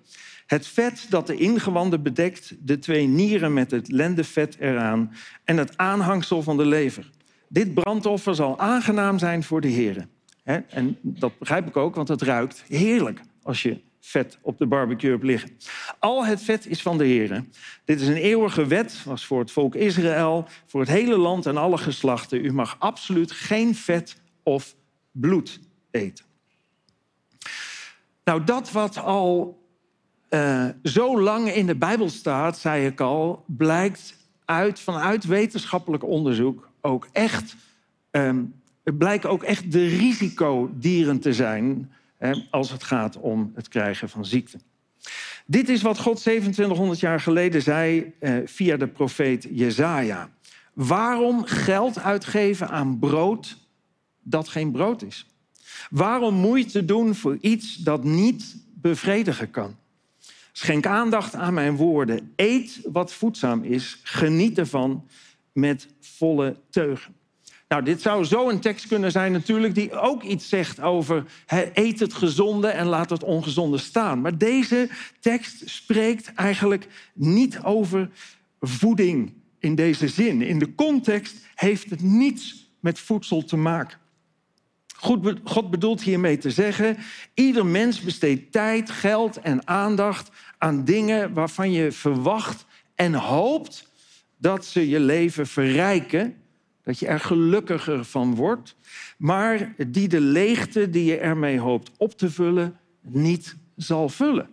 Het 0.47 0.67
vet 0.67 1.07
dat 1.09 1.27
de 1.27 1.37
ingewanden 1.37 2.03
bedekt, 2.03 2.55
de 2.61 2.79
twee 2.79 3.07
nieren 3.07 3.53
met 3.53 3.71
het 3.71 3.91
lendevet 3.91 4.57
eraan 4.59 5.13
en 5.45 5.57
het 5.57 5.77
aanhangsel 5.77 6.43
van 6.43 6.57
de 6.57 6.67
lever. 6.67 7.11
Dit 7.49 7.75
brandoffer 7.75 8.35
zal 8.35 8.59
aangenaam 8.59 9.19
zijn 9.19 9.43
voor 9.43 9.61
de 9.61 9.69
Heer. 9.69 10.07
En 10.69 10.99
dat 11.01 11.39
begrijp 11.39 11.67
ik 11.67 11.77
ook, 11.77 11.95
want 11.95 12.09
het 12.09 12.23
ruikt 12.23 12.65
heerlijk 12.69 13.21
als 13.43 13.63
je 13.63 13.81
vet 14.05 14.39
op 14.41 14.59
de 14.59 14.67
barbecue 14.67 15.11
hebt 15.11 15.23
liggen. 15.23 15.51
Al 15.99 16.27
het 16.27 16.43
vet 16.43 16.67
is 16.67 16.83
van 16.83 16.99
de 16.99 17.05
Heer. 17.05 17.45
Dit 17.85 18.01
is 18.01 18.09
een 18.09 18.17
eeuwige 18.17 18.67
wet, 18.67 19.03
was 19.05 19.27
voor 19.27 19.41
het 19.41 19.51
volk 19.51 19.75
Israël, 19.75 20.49
voor 20.67 20.81
het 20.81 20.89
hele 20.89 21.17
land 21.17 21.47
en 21.47 21.57
alle 21.57 21.79
geslachten. 21.79 22.45
U 22.45 22.53
mag 22.53 22.77
absoluut 22.79 23.33
geen 23.33 23.75
vet 23.75 24.17
of 24.43 24.75
bloed 25.11 25.61
eten. 25.91 26.25
Nou, 28.25 28.45
dat 28.45 28.73
wat 28.73 28.97
al 28.97 29.61
uh, 30.31 30.67
zo 30.83 31.21
lang 31.21 31.53
in 31.53 31.67
de 31.67 31.77
Bijbel 31.77 32.09
staat, 32.09 32.59
zei 32.59 32.87
ik 32.87 33.01
al, 33.01 33.45
blijkt 33.47 34.17
uit, 34.45 34.81
vanuit 34.81 35.25
wetenschappelijk 35.25 36.05
onderzoek 36.05 36.71
ook 36.81 37.09
echt, 37.13 37.57
um, 38.11 38.55
het 38.85 38.99
blijkt 38.99 39.27
ook 39.27 39.43
echt 39.43 39.73
de 39.73 39.87
risicodieren 39.87 41.21
te 41.21 41.33
zijn 41.33 41.93
als 42.51 42.71
het 42.71 42.83
gaat 42.83 43.17
om 43.17 43.53
het 43.55 43.69
krijgen 43.69 44.09
van 44.09 44.25
ziekte. 44.25 44.59
Dit 45.47 45.69
is 45.69 45.83
wat 45.83 45.99
God 45.99 46.21
2700 46.21 47.01
jaar 47.01 47.21
geleden 47.21 47.63
zei 47.63 48.13
eh, 48.19 48.37
via 48.45 48.77
de 48.77 48.89
profeet 48.89 49.49
Jezaja. 49.51 50.31
Waarom 50.73 51.45
geld 51.45 51.99
uitgeven 51.99 52.69
aan 52.69 52.99
brood 52.99 53.57
dat 54.23 54.49
geen 54.49 54.73
brood 54.73 55.03
is? 55.03 55.27
Waarom 55.91 56.35
moeite 56.35 56.85
doen 56.85 57.15
voor 57.15 57.39
iets 57.41 57.77
dat 57.77 58.05
niet 58.05 58.57
bevredigen 58.75 59.51
kan? 59.51 59.77
Schenk 60.53 60.87
aandacht 60.87 61.35
aan 61.35 61.55
mijn 61.55 61.77
woorden. 61.77 62.33
Eet 62.37 62.81
wat 62.93 63.13
voedzaam 63.13 63.63
is. 63.65 64.01
Geniet 64.03 64.59
ervan 64.59 65.07
met 65.53 65.89
volle 66.01 66.57
teugen. 66.71 67.15
Nou, 67.73 67.85
dit 67.85 68.03
zou 68.03 68.25
zo 68.25 68.49
een 68.49 68.61
tekst 68.61 68.87
kunnen 68.87 69.11
zijn 69.11 69.33
natuurlijk 69.33 69.75
die 69.75 69.93
ook 69.93 70.23
iets 70.23 70.49
zegt 70.49 70.81
over 70.81 71.25
eet 71.73 72.01
het 72.01 72.15
gezonde 72.15 72.69
en 72.69 72.87
laat 72.87 73.11
het 73.11 73.25
ongezonde 73.25 73.79
staan. 73.79 74.21
Maar 74.21 74.39
deze 74.39 74.89
tekst 75.21 75.63
spreekt 75.65 76.33
eigenlijk 76.35 76.87
niet 77.15 77.63
over 77.63 78.11
voeding 78.61 79.33
in 79.59 79.75
deze 79.75 80.09
zin. 80.09 80.43
In 80.43 80.59
de 80.59 80.75
context 80.75 81.37
heeft 81.55 81.91
het 81.91 82.03
niets 82.03 82.71
met 82.81 82.99
voedsel 82.99 83.45
te 83.45 83.57
maken. 83.57 83.99
God 85.45 85.71
bedoelt 85.71 86.03
hiermee 86.03 86.39
te 86.39 86.51
zeggen, 86.51 86.97
ieder 87.35 87.67
mens 87.67 88.01
besteedt 88.01 88.53
tijd, 88.53 88.91
geld 88.91 89.37
en 89.37 89.67
aandacht 89.67 90.31
aan 90.59 90.85
dingen 90.85 91.33
waarvan 91.33 91.73
je 91.73 91.93
verwacht 91.93 92.67
en 92.95 93.15
hoopt 93.15 93.89
dat 94.39 94.65
ze 94.65 94.89
je 94.89 95.01
leven 95.01 95.47
verrijken 95.47 96.42
dat 96.83 96.99
je 96.99 97.07
er 97.07 97.21
gelukkiger 97.21 98.05
van 98.05 98.35
wordt, 98.35 98.77
maar 99.19 99.75
die 99.87 100.09
de 100.09 100.21
leegte 100.21 100.91
die 100.91 101.05
je 101.05 101.17
ermee 101.17 101.59
hoopt 101.59 101.91
op 101.97 102.19
te 102.19 102.31
vullen 102.31 102.77
niet 103.01 103.57
zal 103.77 104.09
vullen. 104.09 104.49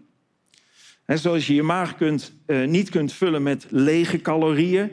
En 1.06 1.20
zoals 1.20 1.48
je 1.48 1.54
je 1.54 1.64
maag 1.64 1.96
kunt, 1.96 2.34
uh, 2.46 2.68
niet 2.68 2.90
kunt 2.90 3.14
vullen 3.14 3.44
met 3.44 3.66
lege 3.70 4.22
calorieën, 4.22 4.92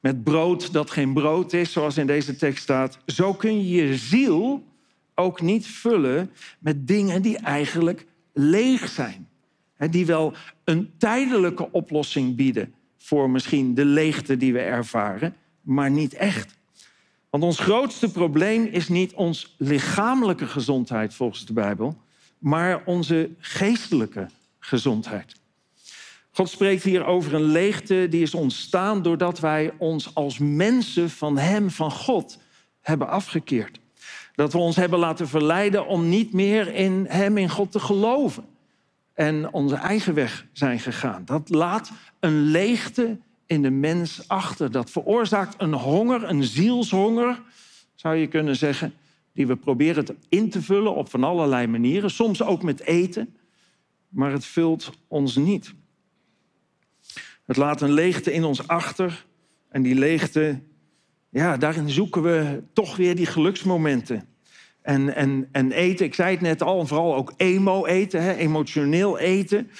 met 0.00 0.24
brood 0.24 0.72
dat 0.72 0.90
geen 0.90 1.12
brood 1.12 1.52
is, 1.52 1.72
zoals 1.72 1.96
in 1.96 2.06
deze 2.06 2.36
tekst 2.36 2.62
staat, 2.62 2.98
zo 3.06 3.34
kun 3.34 3.68
je 3.68 3.86
je 3.86 3.96
ziel 3.96 4.64
ook 5.14 5.40
niet 5.40 5.66
vullen 5.66 6.30
met 6.58 6.86
dingen 6.86 7.22
die 7.22 7.38
eigenlijk 7.38 8.06
leeg 8.32 8.88
zijn. 8.88 9.28
Die 9.90 10.06
wel 10.06 10.34
een 10.64 10.90
tijdelijke 10.98 11.72
oplossing 11.72 12.36
bieden 12.36 12.74
voor 12.96 13.30
misschien 13.30 13.74
de 13.74 13.84
leegte 13.84 14.36
die 14.36 14.52
we 14.52 14.60
ervaren, 14.60 15.36
maar 15.60 15.90
niet 15.90 16.14
echt. 16.14 16.56
Want 17.36 17.48
ons 17.48 17.66
grootste 17.66 18.10
probleem 18.10 18.64
is 18.64 18.88
niet 18.88 19.14
ons 19.14 19.54
lichamelijke 19.58 20.46
gezondheid 20.46 21.14
volgens 21.14 21.46
de 21.46 21.52
Bijbel, 21.52 21.96
maar 22.38 22.82
onze 22.84 23.30
geestelijke 23.38 24.26
gezondheid. 24.58 25.34
God 26.30 26.48
spreekt 26.48 26.82
hier 26.82 27.04
over 27.04 27.34
een 27.34 27.44
leegte 27.44 28.06
die 28.10 28.22
is 28.22 28.34
ontstaan 28.34 29.02
doordat 29.02 29.40
wij 29.40 29.72
ons 29.78 30.14
als 30.14 30.38
mensen 30.38 31.10
van 31.10 31.38
Hem, 31.38 31.70
van 31.70 31.90
God, 31.90 32.38
hebben 32.80 33.08
afgekeerd. 33.08 33.80
Dat 34.34 34.52
we 34.52 34.58
ons 34.58 34.76
hebben 34.76 34.98
laten 34.98 35.28
verleiden 35.28 35.86
om 35.86 36.08
niet 36.08 36.32
meer 36.32 36.74
in 36.74 37.06
Hem, 37.08 37.38
in 37.38 37.50
God 37.50 37.72
te 37.72 37.80
geloven. 37.80 38.44
en 39.14 39.52
onze 39.52 39.74
eigen 39.74 40.14
weg 40.14 40.46
zijn 40.52 40.80
gegaan. 40.80 41.22
Dat 41.24 41.48
laat 41.48 41.90
een 42.20 42.42
leegte 42.42 43.18
in 43.46 43.62
de 43.62 43.70
mens 43.70 44.28
achter. 44.28 44.70
Dat 44.70 44.90
veroorzaakt 44.90 45.54
een 45.58 45.72
honger, 45.72 46.24
een 46.24 46.44
zielshonger, 46.44 47.42
zou 47.94 48.16
je 48.16 48.26
kunnen 48.26 48.56
zeggen, 48.56 48.94
die 49.32 49.46
we 49.46 49.56
proberen 49.56 50.04
te 50.04 50.16
in 50.28 50.50
te 50.50 50.62
vullen 50.62 50.94
op 50.94 51.10
van 51.10 51.24
allerlei 51.24 51.66
manieren, 51.66 52.10
soms 52.10 52.42
ook 52.42 52.62
met 52.62 52.80
eten, 52.80 53.36
maar 54.08 54.32
het 54.32 54.44
vult 54.44 54.90
ons 55.08 55.36
niet. 55.36 55.74
Het 57.44 57.56
laat 57.56 57.80
een 57.80 57.92
leegte 57.92 58.32
in 58.32 58.44
ons 58.44 58.68
achter 58.68 59.24
en 59.68 59.82
die 59.82 59.94
leegte, 59.94 60.60
ja, 61.30 61.56
daarin 61.56 61.90
zoeken 61.90 62.22
we 62.22 62.62
toch 62.72 62.96
weer 62.96 63.16
die 63.16 63.26
geluksmomenten. 63.26 64.28
En, 64.82 65.14
en, 65.14 65.48
en 65.52 65.72
eten, 65.72 66.06
ik 66.06 66.14
zei 66.14 66.30
het 66.30 66.40
net 66.40 66.62
al, 66.62 66.86
vooral 66.86 67.14
ook 67.14 67.32
emo-eten, 67.36 68.22
hè, 68.22 68.34
emotioneel 68.34 69.18
eten. 69.18 69.70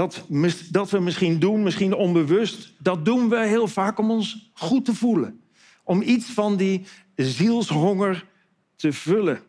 Dat, 0.00 0.24
dat 0.70 0.90
we 0.90 1.00
misschien 1.00 1.38
doen, 1.38 1.62
misschien 1.62 1.94
onbewust, 1.94 2.72
dat 2.78 3.04
doen 3.04 3.28
we 3.28 3.46
heel 3.46 3.68
vaak 3.68 3.98
om 3.98 4.10
ons 4.10 4.50
goed 4.52 4.84
te 4.84 4.94
voelen. 4.94 5.40
Om 5.84 6.02
iets 6.02 6.26
van 6.30 6.56
die 6.56 6.84
zielshonger 7.14 8.26
te 8.76 8.92
vullen. 8.92 9.40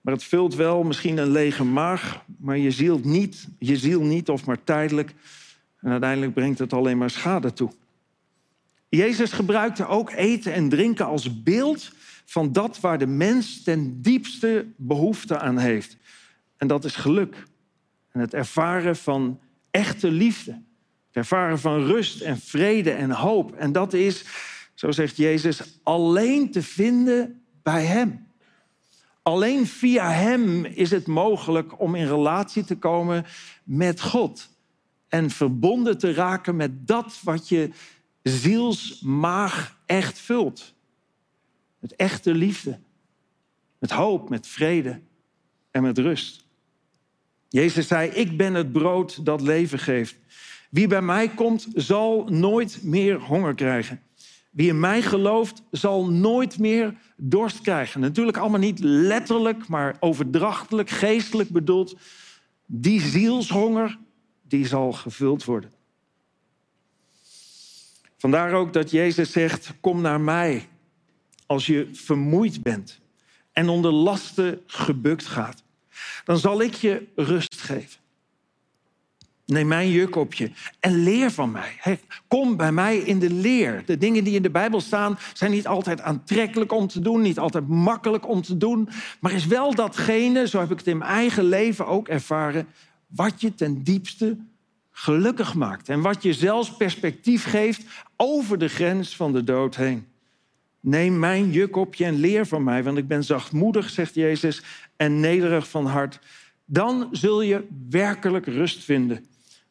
Maar 0.00 0.14
het 0.14 0.24
vult 0.24 0.54
wel 0.54 0.82
misschien 0.82 1.18
een 1.18 1.30
lege 1.30 1.64
maag, 1.64 2.24
maar 2.38 2.58
je 2.58 2.70
ziel 2.70 3.00
niet, 3.02 3.48
je 3.58 3.76
ziel 3.76 4.02
niet 4.02 4.28
of 4.28 4.46
maar 4.46 4.64
tijdelijk. 4.64 5.14
En 5.80 5.90
uiteindelijk 5.90 6.34
brengt 6.34 6.58
het 6.58 6.72
alleen 6.72 6.98
maar 6.98 7.10
schade 7.10 7.52
toe. 7.52 7.70
Jezus 8.88 9.32
gebruikte 9.32 9.86
ook 9.86 10.10
eten 10.10 10.52
en 10.52 10.68
drinken 10.68 11.06
als 11.06 11.42
beeld 11.42 11.92
van 12.24 12.52
dat 12.52 12.80
waar 12.80 12.98
de 12.98 13.06
mens 13.06 13.62
ten 13.62 14.02
diepste 14.02 14.66
behoefte 14.76 15.38
aan 15.38 15.58
heeft. 15.58 15.96
En 16.56 16.66
dat 16.66 16.84
is 16.84 16.96
geluk. 16.96 17.46
En 18.16 18.22
het 18.22 18.34
ervaren 18.34 18.96
van 18.96 19.40
echte 19.70 20.10
liefde. 20.10 20.50
Het 21.06 21.16
ervaren 21.16 21.58
van 21.58 21.84
rust 21.84 22.20
en 22.20 22.38
vrede 22.38 22.90
en 22.90 23.10
hoop. 23.10 23.52
En 23.54 23.72
dat 23.72 23.92
is, 23.92 24.24
zo 24.74 24.90
zegt 24.90 25.16
Jezus, 25.16 25.80
alleen 25.82 26.50
te 26.50 26.62
vinden 26.62 27.42
bij 27.62 27.84
Hem. 27.84 28.26
Alleen 29.22 29.66
via 29.66 30.10
Hem 30.10 30.64
is 30.64 30.90
het 30.90 31.06
mogelijk 31.06 31.80
om 31.80 31.94
in 31.94 32.06
relatie 32.06 32.64
te 32.64 32.78
komen 32.78 33.24
met 33.64 34.00
God. 34.00 34.48
En 35.08 35.30
verbonden 35.30 35.98
te 35.98 36.12
raken 36.12 36.56
met 36.56 36.86
dat 36.86 37.20
wat 37.22 37.48
je 37.48 37.70
zielsmaag 38.22 39.78
echt 39.86 40.18
vult. 40.18 40.74
Met 41.78 41.96
echte 41.96 42.34
liefde. 42.34 42.78
Met 43.78 43.90
hoop, 43.90 44.28
met 44.28 44.46
vrede 44.46 45.00
en 45.70 45.82
met 45.82 45.98
rust. 45.98 46.45
Jezus 47.56 47.88
zei, 47.88 48.10
ik 48.10 48.36
ben 48.36 48.54
het 48.54 48.72
brood 48.72 49.24
dat 49.24 49.40
leven 49.40 49.78
geeft. 49.78 50.16
Wie 50.70 50.86
bij 50.86 51.02
mij 51.02 51.28
komt, 51.28 51.66
zal 51.74 52.24
nooit 52.24 52.78
meer 52.82 53.20
honger 53.20 53.54
krijgen. 53.54 54.02
Wie 54.50 54.68
in 54.68 54.80
mij 54.80 55.02
gelooft, 55.02 55.62
zal 55.70 56.10
nooit 56.10 56.58
meer 56.58 56.94
dorst 57.16 57.60
krijgen. 57.60 58.00
Natuurlijk 58.00 58.36
allemaal 58.36 58.60
niet 58.60 58.78
letterlijk, 58.80 59.68
maar 59.68 59.96
overdrachtelijk, 60.00 60.90
geestelijk 60.90 61.48
bedoeld. 61.48 61.96
Die 62.66 63.00
zielshonger, 63.00 63.98
die 64.42 64.66
zal 64.66 64.92
gevuld 64.92 65.44
worden. 65.44 65.72
Vandaar 68.16 68.52
ook 68.52 68.72
dat 68.72 68.90
Jezus 68.90 69.32
zegt, 69.32 69.72
kom 69.80 70.00
naar 70.00 70.20
mij 70.20 70.68
als 71.46 71.66
je 71.66 71.88
vermoeid 71.92 72.62
bent 72.62 73.00
en 73.52 73.68
onder 73.68 73.92
lasten 73.92 74.60
gebukt 74.66 75.26
gaat. 75.26 75.64
Dan 76.24 76.38
zal 76.38 76.62
ik 76.62 76.74
je 76.74 77.06
rust 77.14 77.60
geven. 77.60 78.04
Neem 79.46 79.66
mijn 79.66 79.90
juk 79.90 80.16
op 80.16 80.34
je 80.34 80.50
en 80.80 81.02
leer 81.02 81.30
van 81.30 81.50
mij. 81.50 82.00
kom 82.28 82.56
bij 82.56 82.72
mij 82.72 82.96
in 82.96 83.18
de 83.18 83.30
leer. 83.30 83.82
De 83.86 83.98
dingen 83.98 84.24
die 84.24 84.34
in 84.34 84.42
de 84.42 84.50
Bijbel 84.50 84.80
staan 84.80 85.18
zijn 85.32 85.50
niet 85.50 85.66
altijd 85.66 86.00
aantrekkelijk 86.00 86.72
om 86.72 86.86
te 86.86 87.00
doen, 87.00 87.22
niet 87.22 87.38
altijd 87.38 87.68
makkelijk 87.68 88.28
om 88.28 88.42
te 88.42 88.56
doen, 88.56 88.88
maar 89.20 89.32
is 89.32 89.46
wel 89.46 89.74
datgene, 89.74 90.48
zo 90.48 90.58
heb 90.60 90.70
ik 90.70 90.78
het 90.78 90.86
in 90.86 90.98
mijn 90.98 91.10
eigen 91.10 91.44
leven 91.44 91.86
ook 91.86 92.08
ervaren, 92.08 92.66
wat 93.06 93.40
je 93.40 93.54
ten 93.54 93.82
diepste 93.82 94.36
gelukkig 94.90 95.54
maakt 95.54 95.88
en 95.88 96.00
wat 96.00 96.22
je 96.22 96.32
zelfs 96.32 96.76
perspectief 96.76 97.44
geeft 97.44 97.84
over 98.16 98.58
de 98.58 98.68
grens 98.68 99.16
van 99.16 99.32
de 99.32 99.44
dood 99.44 99.76
heen. 99.76 100.06
Neem 100.86 101.18
mijn 101.18 101.50
juk 101.50 101.76
op 101.76 101.94
je 101.94 102.04
en 102.04 102.14
leer 102.14 102.46
van 102.46 102.64
mij, 102.64 102.84
want 102.84 102.98
ik 102.98 103.08
ben 103.08 103.24
zachtmoedig, 103.24 103.90
zegt 103.90 104.14
Jezus, 104.14 104.62
en 104.96 105.20
nederig 105.20 105.68
van 105.68 105.86
hart. 105.86 106.20
Dan 106.64 107.08
zul 107.12 107.42
je 107.42 107.66
werkelijk 107.90 108.46
rust 108.46 108.84
vinden. 108.84 109.26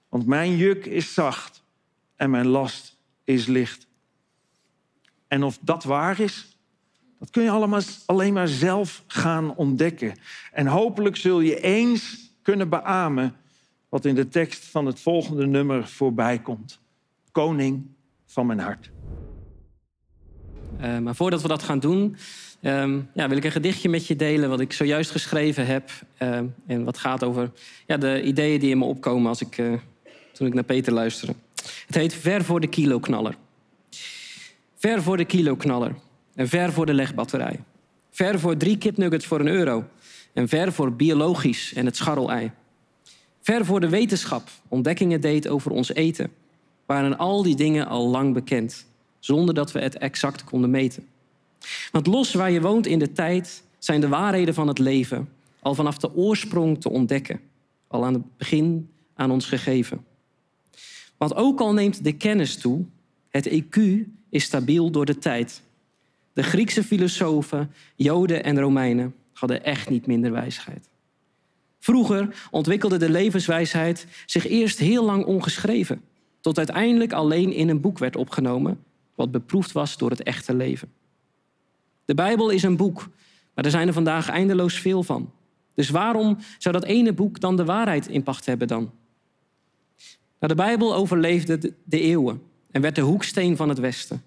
Want 0.09 0.25
mijn 0.25 0.57
juk 0.57 0.85
is 0.85 1.13
zacht 1.13 1.63
en 2.15 2.29
mijn 2.29 2.47
last 2.47 2.97
is 3.23 3.45
licht. 3.45 3.87
En 5.27 5.43
of 5.43 5.57
dat 5.61 5.83
waar 5.83 6.19
is, 6.19 6.57
dat 7.19 7.29
kun 7.29 7.43
je 7.43 7.49
allemaal, 7.49 7.81
alleen 8.05 8.33
maar 8.33 8.47
zelf 8.47 9.03
gaan 9.07 9.55
ontdekken. 9.55 10.13
En 10.51 10.67
hopelijk 10.67 11.15
zul 11.15 11.39
je 11.39 11.59
eens 11.59 12.31
kunnen 12.41 12.69
beamen 12.69 13.35
wat 13.89 14.05
in 14.05 14.15
de 14.15 14.27
tekst 14.27 14.65
van 14.65 14.85
het 14.85 14.99
volgende 14.99 15.45
nummer 15.45 15.87
voorbij 15.87 16.39
komt. 16.39 16.79
Koning 17.31 17.85
van 18.25 18.45
mijn 18.45 18.59
hart. 18.59 18.93
Uh, 20.81 20.97
maar 20.97 21.15
voordat 21.15 21.41
we 21.41 21.47
dat 21.47 21.63
gaan 21.63 21.79
doen, 21.79 22.15
um, 22.61 23.09
ja, 23.13 23.27
wil 23.27 23.37
ik 23.37 23.43
een 23.43 23.51
gedichtje 23.51 23.89
met 23.89 24.07
je 24.07 24.15
delen 24.15 24.49
wat 24.49 24.59
ik 24.59 24.73
zojuist 24.73 25.11
geschreven 25.11 25.65
heb. 25.65 25.89
Uh, 26.19 26.39
en 26.67 26.83
wat 26.83 26.97
gaat 26.97 27.23
over 27.23 27.51
ja, 27.87 27.97
de 27.97 28.23
ideeën 28.23 28.59
die 28.59 28.69
in 28.69 28.77
me 28.77 28.85
opkomen 28.85 29.27
als 29.27 29.41
ik, 29.41 29.57
uh, 29.57 29.73
toen 30.31 30.47
ik 30.47 30.53
naar 30.53 30.63
Peter 30.63 30.93
luisterde. 30.93 31.35
Het 31.85 31.95
heet 31.95 32.13
Ver 32.13 32.43
voor 32.43 32.59
de 32.59 32.67
kiloknaller. 32.67 33.35
Ver 34.75 35.03
voor 35.03 35.17
de 35.17 35.25
kiloknaller. 35.25 35.95
En 36.35 36.47
ver 36.47 36.71
voor 36.71 36.85
de 36.85 36.93
legbatterij. 36.93 37.59
Ver 38.11 38.39
voor 38.39 38.57
drie 38.57 38.77
kipnuggets 38.77 39.25
voor 39.25 39.39
een 39.39 39.47
euro. 39.47 39.83
En 40.33 40.47
ver 40.47 40.73
voor 40.73 40.93
biologisch 40.93 41.73
en 41.73 41.85
het 41.85 41.95
scharrelei. 41.95 42.51
Ver 43.41 43.65
voor 43.65 43.79
de 43.79 43.89
wetenschap 43.89 44.49
ontdekkingen 44.67 45.21
deed 45.21 45.47
over 45.47 45.71
ons 45.71 45.93
eten. 45.93 46.31
Waren 46.85 47.17
al 47.17 47.43
die 47.43 47.55
dingen 47.55 47.87
al 47.87 48.07
lang 48.07 48.33
bekend 48.33 48.85
zonder 49.25 49.53
dat 49.55 49.71
we 49.71 49.79
het 49.79 49.97
exact 49.97 50.43
konden 50.43 50.69
meten. 50.69 51.07
Want 51.91 52.07
los 52.07 52.33
waar 52.33 52.51
je 52.51 52.61
woont 52.61 52.87
in 52.87 52.99
de 52.99 53.11
tijd 53.11 53.63
zijn 53.79 54.01
de 54.01 54.07
waarheden 54.07 54.53
van 54.53 54.67
het 54.67 54.79
leven 54.79 55.29
al 55.59 55.75
vanaf 55.75 55.97
de 55.97 56.15
oorsprong 56.15 56.81
te 56.81 56.89
ontdekken, 56.89 57.39
al 57.87 58.05
aan 58.05 58.13
het 58.13 58.37
begin 58.37 58.89
aan 59.13 59.31
ons 59.31 59.45
gegeven. 59.45 60.05
Want 61.17 61.35
ook 61.35 61.59
al 61.59 61.73
neemt 61.73 62.03
de 62.03 62.13
kennis 62.13 62.57
toe, 62.57 62.85
het 63.29 63.49
EQ 63.49 63.79
is 64.29 64.43
stabiel 64.43 64.91
door 64.91 65.05
de 65.05 65.17
tijd. 65.17 65.61
De 66.33 66.43
Griekse 66.43 66.83
filosofen, 66.83 67.71
Joden 67.95 68.43
en 68.43 68.59
Romeinen 68.59 69.15
hadden 69.33 69.63
echt 69.63 69.89
niet 69.89 70.07
minder 70.07 70.31
wijsheid. 70.31 70.89
Vroeger 71.79 72.47
ontwikkelde 72.51 72.97
de 72.97 73.09
levenswijsheid 73.09 74.07
zich 74.25 74.47
eerst 74.47 74.79
heel 74.79 75.05
lang 75.05 75.25
ongeschreven, 75.25 76.01
tot 76.41 76.57
uiteindelijk 76.57 77.13
alleen 77.13 77.53
in 77.53 77.69
een 77.69 77.81
boek 77.81 77.97
werd 77.97 78.15
opgenomen 78.15 78.79
wat 79.15 79.31
beproefd 79.31 79.71
was 79.71 79.97
door 79.97 80.09
het 80.09 80.23
echte 80.23 80.53
leven. 80.53 80.91
De 82.05 82.13
Bijbel 82.13 82.49
is 82.49 82.63
een 82.63 82.77
boek, 82.77 83.09
maar 83.53 83.65
er 83.65 83.71
zijn 83.71 83.87
er 83.87 83.93
vandaag 83.93 84.29
eindeloos 84.29 84.79
veel 84.79 85.03
van. 85.03 85.31
Dus 85.73 85.89
waarom 85.89 86.37
zou 86.57 86.75
dat 86.75 86.83
ene 86.83 87.13
boek 87.13 87.39
dan 87.39 87.55
de 87.55 87.65
waarheid 87.65 88.07
in 88.07 88.23
pacht 88.23 88.45
hebben 88.45 88.67
dan? 88.67 88.91
Nou, 90.39 90.53
de 90.53 90.55
Bijbel 90.55 90.95
overleefde 90.95 91.73
de 91.83 91.99
eeuwen 91.99 92.41
en 92.71 92.81
werd 92.81 92.95
de 92.95 93.01
hoeksteen 93.01 93.55
van 93.55 93.69
het 93.69 93.79
Westen. 93.79 94.23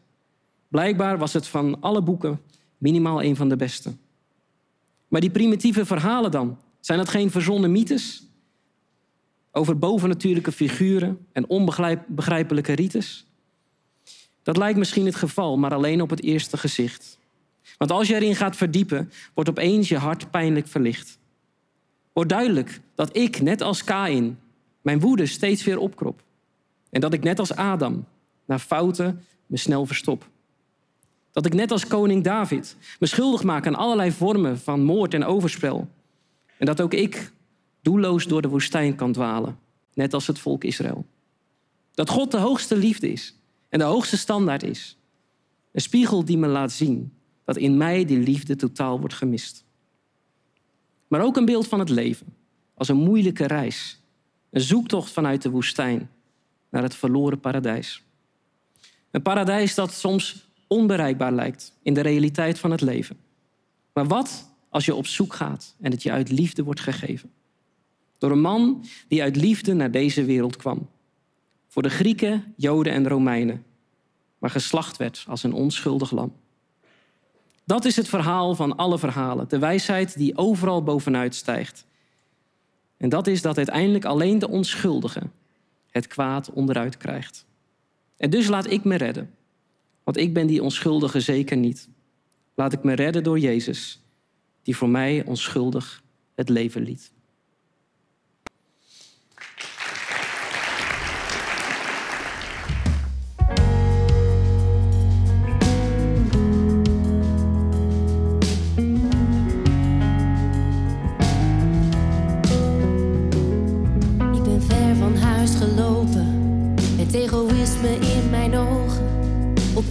Blijkbaar 0.68 1.18
was 1.18 1.32
het 1.32 1.46
van 1.46 1.80
alle 1.80 2.02
boeken 2.02 2.40
minimaal 2.78 3.22
een 3.22 3.36
van 3.36 3.48
de 3.48 3.56
beste. 3.56 3.92
Maar 5.08 5.20
die 5.20 5.30
primitieve 5.30 5.86
verhalen 5.86 6.30
dan, 6.30 6.58
zijn 6.80 6.98
dat 6.98 7.08
geen 7.08 7.30
verzonnen 7.30 7.72
mythes? 7.72 8.26
Over 9.52 9.78
bovennatuurlijke 9.78 10.52
figuren 10.52 11.26
en 11.32 11.48
onbegrijpelijke 11.48 12.72
rites? 12.72 13.26
Dat 14.48 14.56
lijkt 14.56 14.78
misschien 14.78 15.06
het 15.06 15.14
geval, 15.14 15.56
maar 15.56 15.74
alleen 15.74 16.00
op 16.00 16.10
het 16.10 16.22
eerste 16.22 16.56
gezicht. 16.56 17.18
Want 17.78 17.90
als 17.90 18.08
je 18.08 18.14
erin 18.14 18.36
gaat 18.36 18.56
verdiepen, 18.56 19.12
wordt 19.34 19.50
opeens 19.50 19.88
je 19.88 19.96
hart 19.96 20.30
pijnlijk 20.30 20.66
verlicht. 20.68 21.18
Wordt 22.12 22.30
duidelijk 22.30 22.80
dat 22.94 23.16
ik, 23.16 23.40
net 23.40 23.62
als 23.62 23.84
Kain, 23.84 24.38
mijn 24.80 25.00
woede 25.00 25.26
steeds 25.26 25.64
weer 25.64 25.78
opkrop. 25.78 26.22
En 26.90 27.00
dat 27.00 27.12
ik 27.12 27.22
net 27.22 27.38
als 27.38 27.54
Adam, 27.54 28.04
na 28.44 28.58
fouten, 28.58 29.24
me 29.46 29.56
snel 29.56 29.86
verstop. 29.86 30.28
Dat 31.32 31.46
ik 31.46 31.54
net 31.54 31.70
als 31.70 31.86
koning 31.86 32.24
David 32.24 32.76
me 32.98 33.06
schuldig 33.06 33.42
maak 33.42 33.66
aan 33.66 33.74
allerlei 33.74 34.12
vormen 34.12 34.58
van 34.58 34.82
moord 34.82 35.14
en 35.14 35.24
overspel. 35.24 35.88
En 36.56 36.66
dat 36.66 36.80
ook 36.80 36.94
ik 36.94 37.32
doelloos 37.82 38.26
door 38.26 38.42
de 38.42 38.48
woestijn 38.48 38.94
kan 38.94 39.12
dwalen, 39.12 39.58
net 39.94 40.14
als 40.14 40.26
het 40.26 40.38
volk 40.38 40.64
Israël. 40.64 41.06
Dat 41.94 42.10
God 42.10 42.30
de 42.30 42.38
hoogste 42.38 42.76
liefde 42.76 43.12
is 43.12 43.37
en 43.68 43.78
de 43.78 43.84
hoogste 43.84 44.16
standaard 44.16 44.62
is. 44.62 44.98
Een 45.72 45.80
spiegel 45.80 46.24
die 46.24 46.38
me 46.38 46.46
laat 46.46 46.72
zien 46.72 47.12
dat 47.44 47.56
in 47.56 47.76
mij 47.76 48.04
die 48.04 48.18
liefde 48.18 48.56
totaal 48.56 48.98
wordt 49.00 49.14
gemist. 49.14 49.64
Maar 51.08 51.20
ook 51.20 51.36
een 51.36 51.44
beeld 51.44 51.68
van 51.68 51.78
het 51.78 51.88
leven. 51.88 52.36
als 52.74 52.88
een 52.88 52.96
moeilijke 52.96 53.46
reis. 53.46 54.00
Een 54.50 54.60
zoektocht 54.60 55.10
vanuit 55.10 55.42
de 55.42 55.50
woestijn 55.50 56.10
naar 56.70 56.82
het 56.82 56.94
verloren 56.94 57.40
paradijs. 57.40 58.02
Een 59.10 59.22
paradijs 59.22 59.74
dat 59.74 59.92
soms 59.92 60.48
onbereikbaar 60.66 61.32
lijkt 61.32 61.72
in 61.82 61.94
de 61.94 62.00
realiteit 62.00 62.58
van 62.58 62.70
het 62.70 62.80
leven. 62.80 63.16
Maar 63.92 64.06
wat 64.06 64.50
als 64.68 64.84
je 64.84 64.94
op 64.94 65.06
zoek 65.06 65.34
gaat 65.34 65.74
en 65.80 65.90
het 65.90 66.02
je 66.02 66.10
uit 66.10 66.30
liefde 66.30 66.62
wordt 66.62 66.80
gegeven? 66.80 67.30
Door 68.18 68.30
een 68.30 68.40
man 68.40 68.84
die 69.08 69.22
uit 69.22 69.36
liefde 69.36 69.74
naar 69.74 69.90
deze 69.90 70.24
wereld 70.24 70.56
kwam. 70.56 70.88
Voor 71.68 71.82
de 71.82 71.90
Grieken, 71.90 72.54
Joden 72.56 72.92
en 72.92 73.08
Romeinen. 73.08 73.64
Maar 74.38 74.50
geslacht 74.50 74.96
werd 74.96 75.24
als 75.28 75.42
een 75.42 75.52
onschuldig 75.52 76.10
lam. 76.10 76.32
Dat 77.64 77.84
is 77.84 77.96
het 77.96 78.08
verhaal 78.08 78.54
van 78.54 78.76
alle 78.76 78.98
verhalen. 78.98 79.48
De 79.48 79.58
wijsheid 79.58 80.16
die 80.16 80.36
overal 80.36 80.82
bovenuit 80.82 81.34
stijgt. 81.34 81.86
En 82.96 83.08
dat 83.08 83.26
is 83.26 83.42
dat 83.42 83.56
uiteindelijk 83.56 84.04
alleen 84.04 84.38
de 84.38 84.48
onschuldige 84.48 85.22
het 85.90 86.06
kwaad 86.06 86.50
onderuit 86.50 86.96
krijgt. 86.96 87.46
En 88.16 88.30
dus 88.30 88.46
laat 88.46 88.70
ik 88.70 88.84
me 88.84 88.96
redden. 88.96 89.30
Want 90.04 90.16
ik 90.16 90.32
ben 90.32 90.46
die 90.46 90.62
onschuldige 90.62 91.20
zeker 91.20 91.56
niet. 91.56 91.88
Laat 92.54 92.72
ik 92.72 92.82
me 92.82 92.92
redden 92.92 93.22
door 93.22 93.38
Jezus, 93.38 94.00
die 94.62 94.76
voor 94.76 94.88
mij 94.88 95.24
onschuldig 95.24 96.02
het 96.34 96.48
leven 96.48 96.82
liet. 96.82 97.12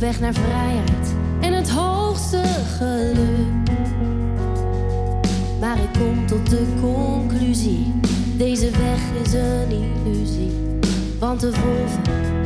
Weg 0.07 0.19
naar 0.19 0.33
vrijheid 0.33 1.15
en 1.39 1.53
het 1.53 1.69
hoogste 1.69 2.43
geluk. 2.77 3.69
Maar 5.59 5.77
ik 5.77 5.99
kom 5.99 6.27
tot 6.27 6.49
de 6.49 6.65
conclusie: 6.81 7.93
deze 8.37 8.69
weg 8.69 9.23
is 9.23 9.33
een 9.33 9.71
illusie. 10.05 10.51
Want 11.19 11.39
de 11.39 11.51
wolven 11.51 12.01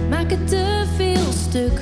maken 0.10 0.46
te 0.46 0.84
veel 0.96 1.32
stuk. 1.32 1.82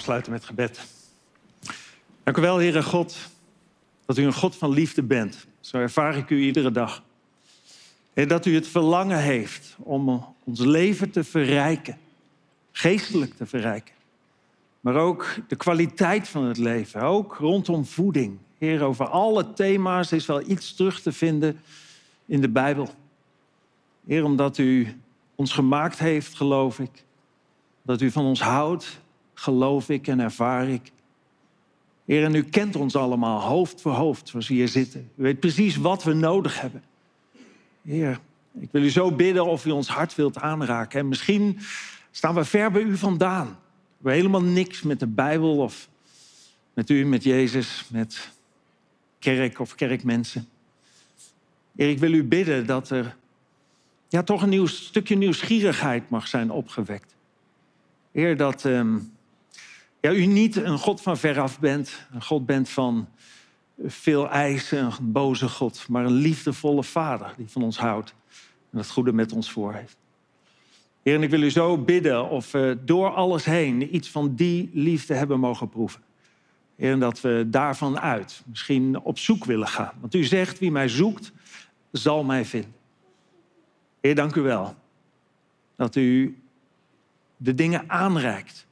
Afsluiten 0.00 0.32
met 0.32 0.44
gebed. 0.44 0.80
Dank 2.22 2.36
u 2.36 2.40
wel, 2.40 2.58
Heere 2.58 2.82
God, 2.82 3.16
dat 4.06 4.18
u 4.18 4.24
een 4.24 4.32
God 4.32 4.56
van 4.56 4.70
liefde 4.70 5.02
bent. 5.02 5.46
Zo 5.60 5.76
ervaar 5.76 6.16
ik 6.16 6.30
u 6.30 6.40
iedere 6.40 6.70
dag. 6.70 7.02
Heer, 8.12 8.28
dat 8.28 8.46
u 8.46 8.54
het 8.54 8.66
verlangen 8.66 9.18
heeft 9.18 9.76
om 9.78 10.34
ons 10.44 10.60
leven 10.60 11.10
te 11.10 11.24
verrijken, 11.24 11.98
geestelijk 12.72 13.34
te 13.34 13.46
verrijken. 13.46 13.94
Maar 14.80 14.94
ook 14.94 15.34
de 15.48 15.56
kwaliteit 15.56 16.28
van 16.28 16.44
het 16.44 16.58
leven, 16.58 17.02
ook 17.02 17.36
rondom 17.36 17.84
voeding. 17.84 18.38
Heer, 18.58 18.82
over 18.82 19.08
alle 19.08 19.52
thema's 19.52 20.12
is 20.12 20.26
wel 20.26 20.50
iets 20.50 20.74
terug 20.74 21.00
te 21.00 21.12
vinden 21.12 21.60
in 22.26 22.40
de 22.40 22.48
Bijbel. 22.48 22.88
Heer, 24.06 24.24
omdat 24.24 24.58
u 24.58 25.00
ons 25.34 25.52
gemaakt 25.52 25.98
heeft, 25.98 26.34
geloof 26.34 26.78
ik. 26.78 27.04
Dat 27.82 28.00
u 28.00 28.10
van 28.10 28.24
ons 28.24 28.40
houdt, 28.40 29.00
geloof 29.40 29.88
ik 29.88 30.06
en 30.06 30.20
ervaar 30.20 30.68
ik. 30.68 30.92
Heer, 32.04 32.24
en 32.24 32.34
u 32.34 32.42
kent 32.42 32.76
ons 32.76 32.96
allemaal, 32.96 33.40
hoofd 33.40 33.80
voor 33.80 33.92
hoofd, 33.92 34.28
zoals 34.28 34.48
we 34.48 34.54
hier 34.54 34.68
zitten. 34.68 35.10
U 35.16 35.22
weet 35.22 35.40
precies 35.40 35.76
wat 35.76 36.02
we 36.02 36.12
nodig 36.12 36.60
hebben. 36.60 36.82
Heer, 37.82 38.20
ik 38.60 38.68
wil 38.70 38.82
u 38.82 38.90
zo 38.90 39.12
bidden 39.12 39.46
of 39.46 39.66
u 39.66 39.70
ons 39.70 39.88
hart 39.88 40.14
wilt 40.14 40.38
aanraken. 40.38 41.00
En 41.00 41.08
misschien 41.08 41.58
staan 42.10 42.34
we 42.34 42.44
ver 42.44 42.70
bij 42.70 42.82
u 42.82 42.96
vandaan. 42.96 43.46
We 43.46 44.10
hebben 44.10 44.12
helemaal 44.12 44.52
niks 44.52 44.82
met 44.82 45.00
de 45.00 45.06
Bijbel 45.06 45.56
of 45.56 45.88
met 46.74 46.90
u, 46.90 47.04
met 47.04 47.24
Jezus, 47.24 47.84
met 47.88 48.30
kerk 49.18 49.58
of 49.58 49.74
kerkmensen. 49.74 50.48
Heer, 51.76 51.88
ik 51.88 51.98
wil 51.98 52.12
u 52.12 52.24
bidden 52.24 52.66
dat 52.66 52.90
er 52.90 53.16
ja, 54.08 54.22
toch 54.22 54.42
een 54.42 54.48
nieuw 54.48 54.66
stukje 54.66 55.16
nieuwsgierigheid 55.16 56.10
mag 56.10 56.28
zijn 56.28 56.50
opgewekt. 56.50 57.14
Heer, 58.12 58.36
dat 58.36 58.64
ehm, 58.64 58.98
ja, 60.00 60.12
u 60.12 60.26
niet 60.26 60.56
een 60.56 60.78
God 60.78 61.00
van 61.00 61.16
veraf 61.16 61.60
bent, 61.60 62.06
een 62.12 62.22
God 62.22 62.46
bent 62.46 62.68
van 62.68 63.08
veel 63.84 64.28
eisen, 64.28 64.84
een 64.84 65.12
boze 65.12 65.48
God, 65.48 65.86
maar 65.88 66.04
een 66.04 66.12
liefdevolle 66.12 66.84
Vader 66.84 67.34
die 67.36 67.48
van 67.48 67.62
ons 67.62 67.78
houdt 67.78 68.14
en 68.70 68.78
het 68.78 68.90
goede 68.90 69.12
met 69.12 69.32
ons 69.32 69.50
voor 69.50 69.74
heeft. 69.74 69.96
Heer, 71.02 71.14
en 71.14 71.22
ik 71.22 71.30
wil 71.30 71.42
u 71.42 71.50
zo 71.50 71.78
bidden 71.78 72.28
of 72.28 72.52
we 72.52 72.78
door 72.84 73.14
alles 73.14 73.44
heen 73.44 73.94
iets 73.94 74.10
van 74.10 74.34
die 74.34 74.70
liefde 74.72 75.14
hebben 75.14 75.40
mogen 75.40 75.68
proeven. 75.68 76.00
Heer, 76.76 76.92
en 76.92 77.00
dat 77.00 77.20
we 77.20 77.46
daarvan 77.46 78.00
uit 78.00 78.42
misschien 78.46 79.00
op 79.00 79.18
zoek 79.18 79.44
willen 79.44 79.68
gaan. 79.68 79.92
Want 80.00 80.14
u 80.14 80.24
zegt, 80.24 80.58
wie 80.58 80.70
mij 80.70 80.88
zoekt, 80.88 81.32
zal 81.92 82.24
mij 82.24 82.44
vinden. 82.44 82.74
Heer, 84.00 84.14
dank 84.14 84.34
u 84.34 84.40
wel 84.40 84.74
dat 85.76 85.96
u 85.96 86.38
de 87.36 87.54
dingen 87.54 87.90
aanreikt. 87.90 88.66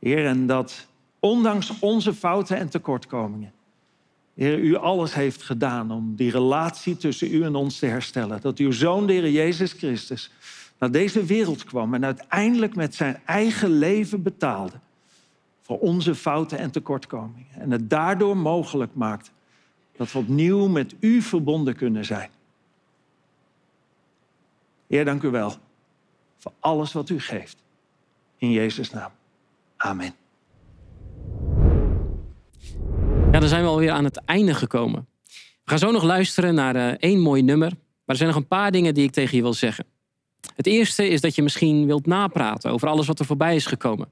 Heer, 0.00 0.26
en 0.26 0.46
dat 0.46 0.86
ondanks 1.18 1.78
onze 1.78 2.14
fouten 2.14 2.56
en 2.56 2.68
tekortkomingen, 2.68 3.52
Heer, 4.34 4.58
u 4.58 4.76
alles 4.76 5.14
heeft 5.14 5.42
gedaan 5.42 5.90
om 5.90 6.16
die 6.16 6.30
relatie 6.30 6.96
tussen 6.96 7.34
u 7.34 7.42
en 7.42 7.54
ons 7.54 7.78
te 7.78 7.86
herstellen. 7.86 8.40
Dat 8.40 8.58
uw 8.58 8.72
zoon, 8.72 9.06
de 9.06 9.12
Heer 9.12 9.30
Jezus 9.30 9.72
Christus, 9.72 10.30
naar 10.78 10.90
deze 10.90 11.24
wereld 11.24 11.64
kwam 11.64 11.94
en 11.94 12.04
uiteindelijk 12.04 12.74
met 12.74 12.94
zijn 12.94 13.20
eigen 13.24 13.70
leven 13.70 14.22
betaalde 14.22 14.80
voor 15.60 15.78
onze 15.78 16.14
fouten 16.14 16.58
en 16.58 16.70
tekortkomingen. 16.70 17.46
En 17.50 17.70
het 17.70 17.90
daardoor 17.90 18.36
mogelijk 18.36 18.94
maakt 18.94 19.32
dat 19.96 20.12
we 20.12 20.18
opnieuw 20.18 20.68
met 20.68 20.94
u 21.00 21.22
verbonden 21.22 21.76
kunnen 21.76 22.04
zijn. 22.04 22.30
Heer, 24.86 25.04
dank 25.04 25.22
u 25.22 25.28
wel 25.28 25.52
voor 26.38 26.52
alles 26.60 26.92
wat 26.92 27.08
u 27.08 27.20
geeft. 27.20 27.56
In 28.36 28.50
Jezus' 28.50 28.90
naam. 28.90 29.10
Amen. 29.82 30.14
Ja, 33.32 33.40
dan 33.40 33.48
zijn 33.48 33.62
we 33.62 33.68
alweer 33.68 33.90
aan 33.90 34.04
het 34.04 34.24
einde 34.24 34.54
gekomen. 34.54 35.06
We 35.64 35.70
gaan 35.70 35.78
zo 35.78 35.90
nog 35.90 36.02
luisteren 36.02 36.54
naar 36.54 36.76
uh, 36.76 36.88
één 36.98 37.20
mooi 37.20 37.42
nummer. 37.42 37.68
Maar 37.68 37.78
er 38.04 38.16
zijn 38.16 38.28
nog 38.28 38.38
een 38.38 38.48
paar 38.48 38.70
dingen 38.70 38.94
die 38.94 39.04
ik 39.04 39.10
tegen 39.10 39.36
je 39.36 39.42
wil 39.42 39.54
zeggen. 39.54 39.84
Het 40.54 40.66
eerste 40.66 41.08
is 41.08 41.20
dat 41.20 41.34
je 41.34 41.42
misschien 41.42 41.86
wilt 41.86 42.06
napraten 42.06 42.70
over 42.70 42.88
alles 42.88 43.06
wat 43.06 43.18
er 43.18 43.24
voorbij 43.24 43.54
is 43.54 43.66
gekomen. 43.66 44.08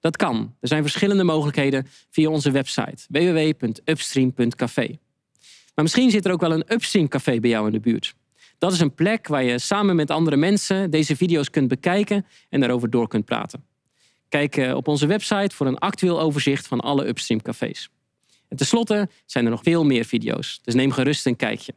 Dat 0.00 0.16
kan. 0.16 0.54
Er 0.60 0.68
zijn 0.68 0.82
verschillende 0.82 1.24
mogelijkheden 1.24 1.86
via 2.10 2.28
onze 2.28 2.50
website 2.50 3.06
www.upstream.café. 3.08 4.98
Maar 5.74 5.84
misschien 5.84 6.10
zit 6.10 6.24
er 6.24 6.32
ook 6.32 6.40
wel 6.40 6.52
een 6.52 6.72
Upstream 6.72 7.08
café 7.08 7.40
bij 7.40 7.50
jou 7.50 7.66
in 7.66 7.72
de 7.72 7.80
buurt. 7.80 8.14
Dat 8.58 8.72
is 8.72 8.80
een 8.80 8.94
plek 8.94 9.26
waar 9.26 9.42
je 9.42 9.58
samen 9.58 9.96
met 9.96 10.10
andere 10.10 10.36
mensen 10.36 10.90
deze 10.90 11.16
video's 11.16 11.50
kunt 11.50 11.68
bekijken 11.68 12.26
en 12.48 12.60
daarover 12.60 12.90
door 12.90 13.08
kunt 13.08 13.24
praten. 13.24 13.69
Kijk 14.30 14.56
eh, 14.56 14.74
op 14.74 14.88
onze 14.88 15.06
website 15.06 15.56
voor 15.56 15.66
een 15.66 15.78
actueel 15.78 16.20
overzicht 16.20 16.66
van 16.66 16.80
alle 16.80 17.06
Upstream 17.06 17.42
cafés. 17.42 17.88
En 18.48 18.56
tenslotte 18.56 19.08
zijn 19.26 19.44
er 19.44 19.50
nog 19.50 19.62
veel 19.62 19.84
meer 19.84 20.04
video's, 20.04 20.60
dus 20.62 20.74
neem 20.74 20.92
gerust 20.92 21.26
een 21.26 21.36
kijkje. 21.36 21.74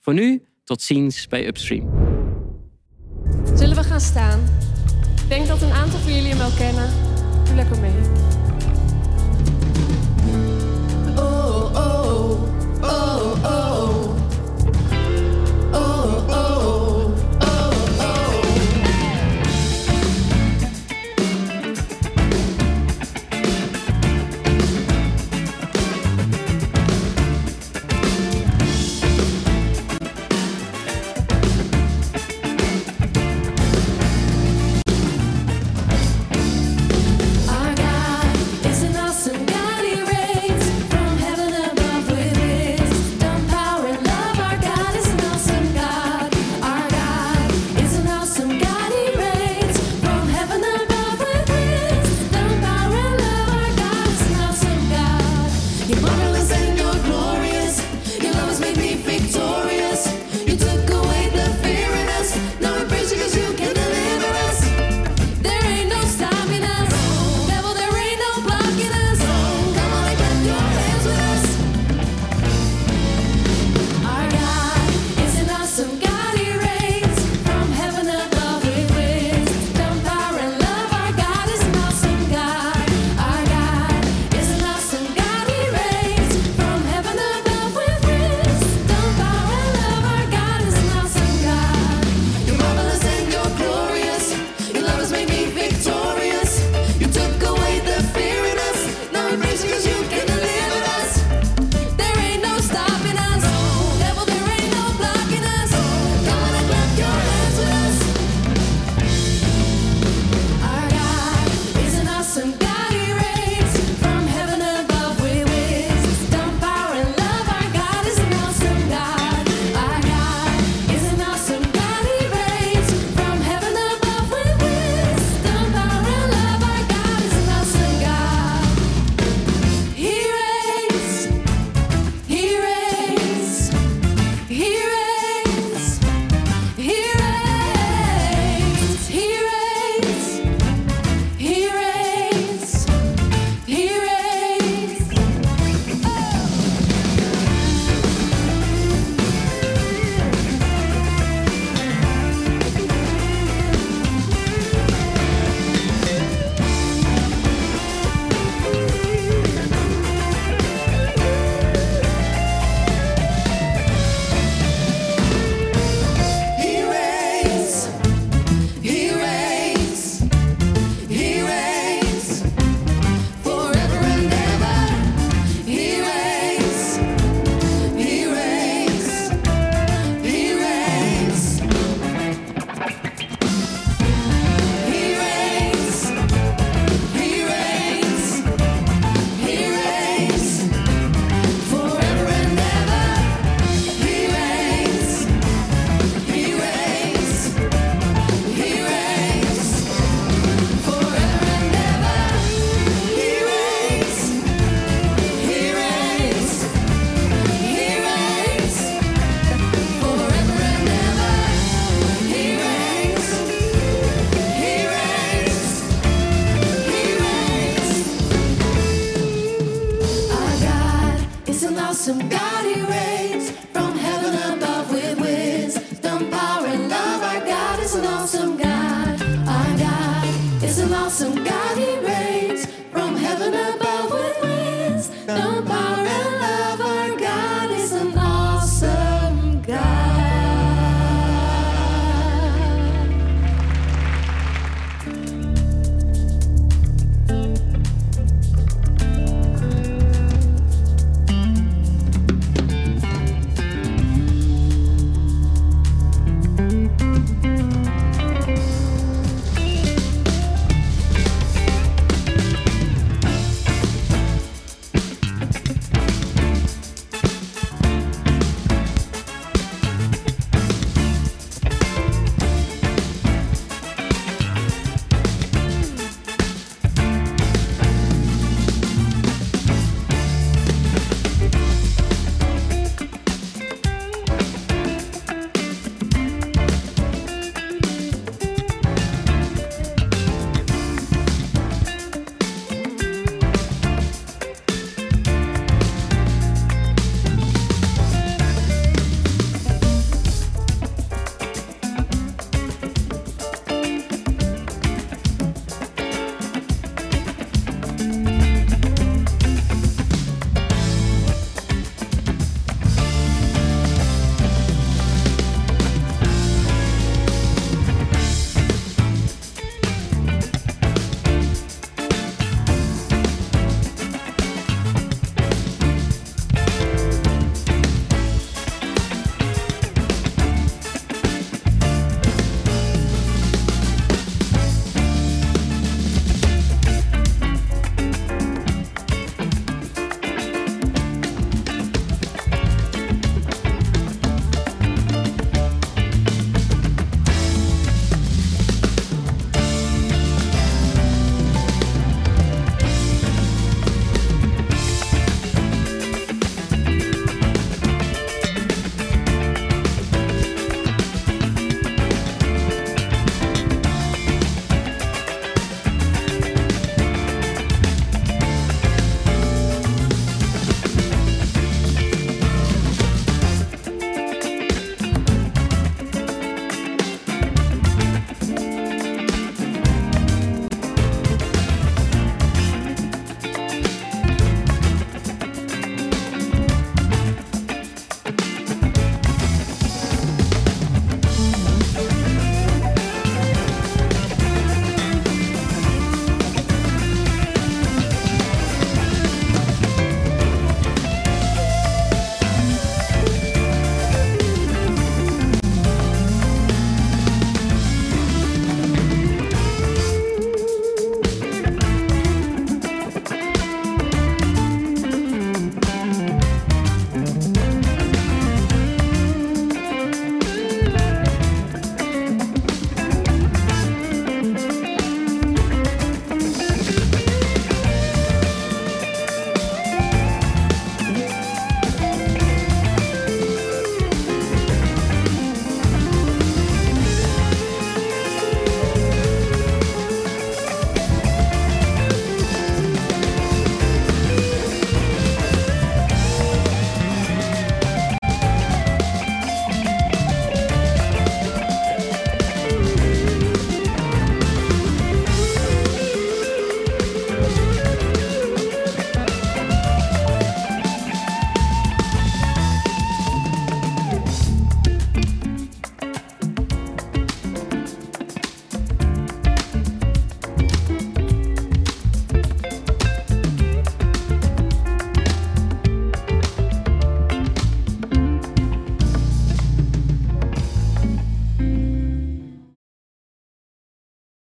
Voor 0.00 0.14
nu, 0.14 0.42
tot 0.64 0.82
ziens 0.82 1.26
bij 1.28 1.46
Upstream. 1.46 1.90
Zullen 3.54 3.76
we 3.76 3.82
gaan 3.82 4.00
staan? 4.00 4.40
Ik 5.22 5.28
denk 5.28 5.46
dat 5.46 5.62
een 5.62 5.72
aantal 5.72 5.98
van 5.98 6.14
jullie 6.14 6.28
hem 6.28 6.38
wel 6.38 6.50
kennen. 6.50 6.90
Doe 7.44 7.54
lekker 7.54 7.78
mee. 7.78 8.25